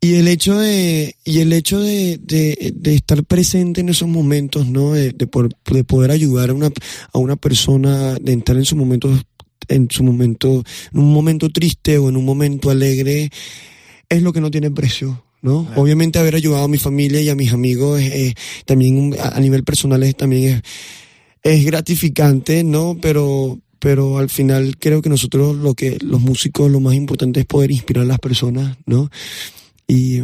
y 0.00 0.14
el 0.14 0.28
hecho 0.28 0.58
de, 0.58 1.16
y 1.24 1.40
el 1.40 1.52
hecho 1.52 1.80
de, 1.80 2.18
de, 2.22 2.72
de 2.74 2.94
estar 2.94 3.24
presente 3.24 3.80
en 3.80 3.88
esos 3.88 4.08
momentos, 4.08 4.66
¿no? 4.66 4.92
De, 4.92 5.10
de, 5.12 5.26
por, 5.26 5.48
de 5.70 5.84
poder 5.84 6.10
ayudar 6.10 6.50
a 6.50 6.54
una, 6.54 6.70
a 7.12 7.18
una 7.18 7.36
persona, 7.36 8.14
de 8.14 8.32
entrar 8.32 8.58
en 8.58 8.64
su 8.64 8.76
momento, 8.76 9.10
en 9.70 9.88
su 9.90 10.02
momento, 10.04 10.62
en 10.92 11.00
un 11.00 11.12
momento 11.12 11.48
triste 11.48 11.96
o 11.96 12.08
en 12.08 12.16
un 12.16 12.24
momento 12.24 12.70
alegre, 12.70 13.30
es 14.08 14.22
lo 14.22 14.32
que 14.32 14.40
no 14.40 14.50
tiene 14.50 14.70
precio. 14.70 15.24
¿no? 15.42 15.66
Obviamente 15.76 16.18
haber 16.18 16.34
ayudado 16.34 16.64
a 16.64 16.68
mi 16.68 16.76
familia 16.76 17.20
y 17.22 17.30
a 17.30 17.34
mis 17.34 17.52
amigos 17.52 18.00
eh, 18.00 18.34
también 18.66 19.16
a 19.18 19.40
nivel 19.40 19.64
personal 19.64 20.02
es, 20.02 20.14
también 20.14 20.54
es, 20.54 20.62
es 21.42 21.64
gratificante, 21.64 22.62
¿no? 22.62 22.98
Pero, 23.00 23.58
pero 23.78 24.18
al 24.18 24.28
final 24.28 24.76
creo 24.78 25.00
que 25.00 25.08
nosotros 25.08 25.56
lo 25.56 25.74
que 25.74 25.96
los 26.02 26.20
músicos 26.20 26.70
lo 26.70 26.80
más 26.80 26.94
importante 26.94 27.40
es 27.40 27.46
poder 27.46 27.70
inspirar 27.70 28.04
a 28.04 28.08
las 28.08 28.18
personas, 28.18 28.76
¿no? 28.84 29.10
Y, 29.88 30.20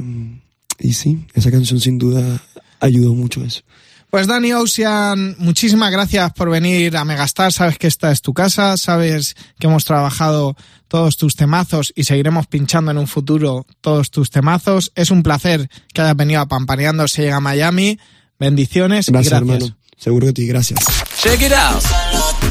y 0.78 0.92
sí, 0.92 1.24
esa 1.32 1.50
canción 1.50 1.80
sin 1.80 1.96
duda 1.96 2.42
ayudó 2.80 3.14
mucho 3.14 3.40
a 3.40 3.46
eso. 3.46 3.62
Pues 4.10 4.26
Dani 4.26 4.52
Ocean, 4.52 5.34
muchísimas 5.38 5.90
gracias 5.90 6.32
por 6.32 6.48
venir 6.50 6.96
a 6.96 7.04
Megastar. 7.04 7.52
Sabes 7.52 7.76
que 7.78 7.86
esta 7.86 8.10
es 8.12 8.22
tu 8.22 8.32
casa, 8.32 8.76
sabes 8.76 9.34
que 9.58 9.66
hemos 9.66 9.84
trabajado 9.84 10.56
todos 10.88 11.16
tus 11.16 11.34
temazos 11.36 11.92
y 11.96 12.04
seguiremos 12.04 12.46
pinchando 12.46 12.90
en 12.90 12.98
un 12.98 13.08
futuro 13.08 13.66
todos 13.80 14.10
tus 14.10 14.30
temazos. 14.30 14.92
Es 14.94 15.10
un 15.10 15.22
placer 15.22 15.68
que 15.92 16.00
hayas 16.00 16.16
venido 16.16 16.40
a 16.40 16.46
Pampaneando 16.46 17.08
se 17.08 17.22
llega 17.22 17.36
a 17.36 17.40
Miami. 17.40 17.98
Bendiciones 18.38 19.08
gracias, 19.08 19.32
y 19.32 19.44
gracias. 19.46 19.62
hermano. 19.62 19.76
Seguro 19.98 20.26
que 20.26 20.32
ti, 20.34 20.46
gracias. 20.46 20.78
Check 21.22 21.42
it 21.42 21.52
out. 21.52 21.82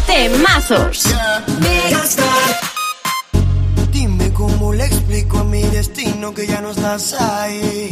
Temazos. 0.08 1.04
Dime 3.92 4.34
cómo 4.34 4.74
le 4.74 4.86
explico 4.86 5.40
a 5.40 5.44
mi 5.44 5.62
destino 5.86 6.34
que 6.34 6.48
ya 6.48 6.62
no 6.62 6.72
estás 6.72 7.14
ahí. 7.14 7.90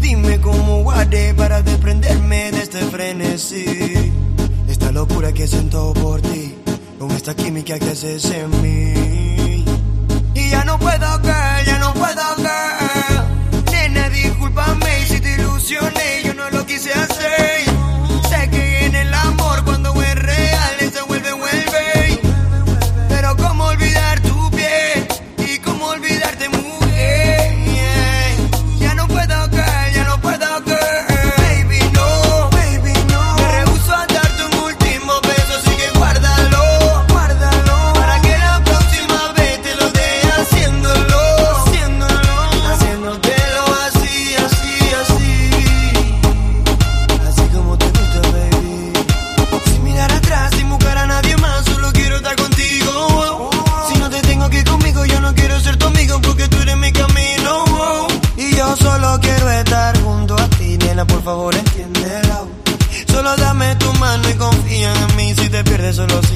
Dime 0.00 0.38
cómo 0.40 0.82
guardé 0.82 1.32
para 1.34 1.62
desprenderme 1.62 2.52
de 2.52 2.62
este 2.62 2.80
frenesí. 2.80 4.12
Esta 4.68 4.92
locura 4.92 5.32
que 5.32 5.46
siento 5.46 5.94
por 5.94 6.20
ti, 6.20 6.54
con 6.98 7.10
esta 7.12 7.34
química 7.34 7.78
que 7.78 7.90
haces 7.90 8.24
en 8.26 8.50
mí. 8.62 9.64
Y 10.34 10.50
ya 10.50 10.64
no 10.64 10.78
puedo 10.78 11.22
que, 11.22 11.41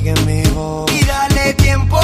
Y 0.06 1.04
dale 1.04 1.52
tiempo. 1.54 1.98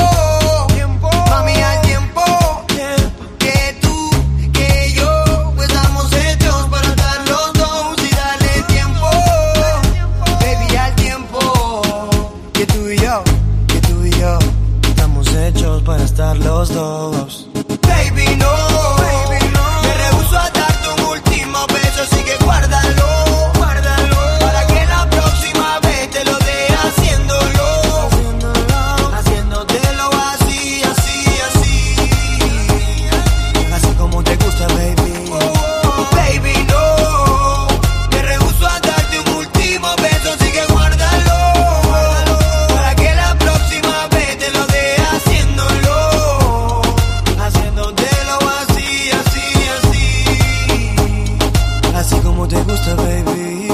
baby. 52.91 53.69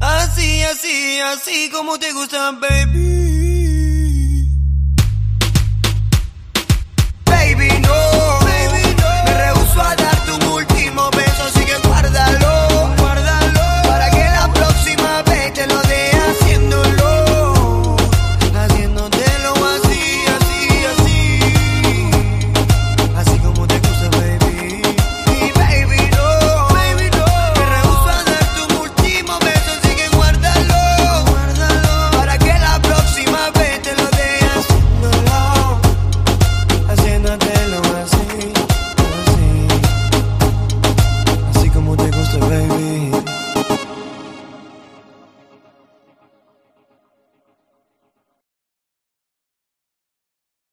Así, 0.00 0.62
así, 0.62 1.20
así 1.20 1.70
como 1.70 1.98
te 1.98 2.12
gusta, 2.12 2.52
baby. 2.52 3.23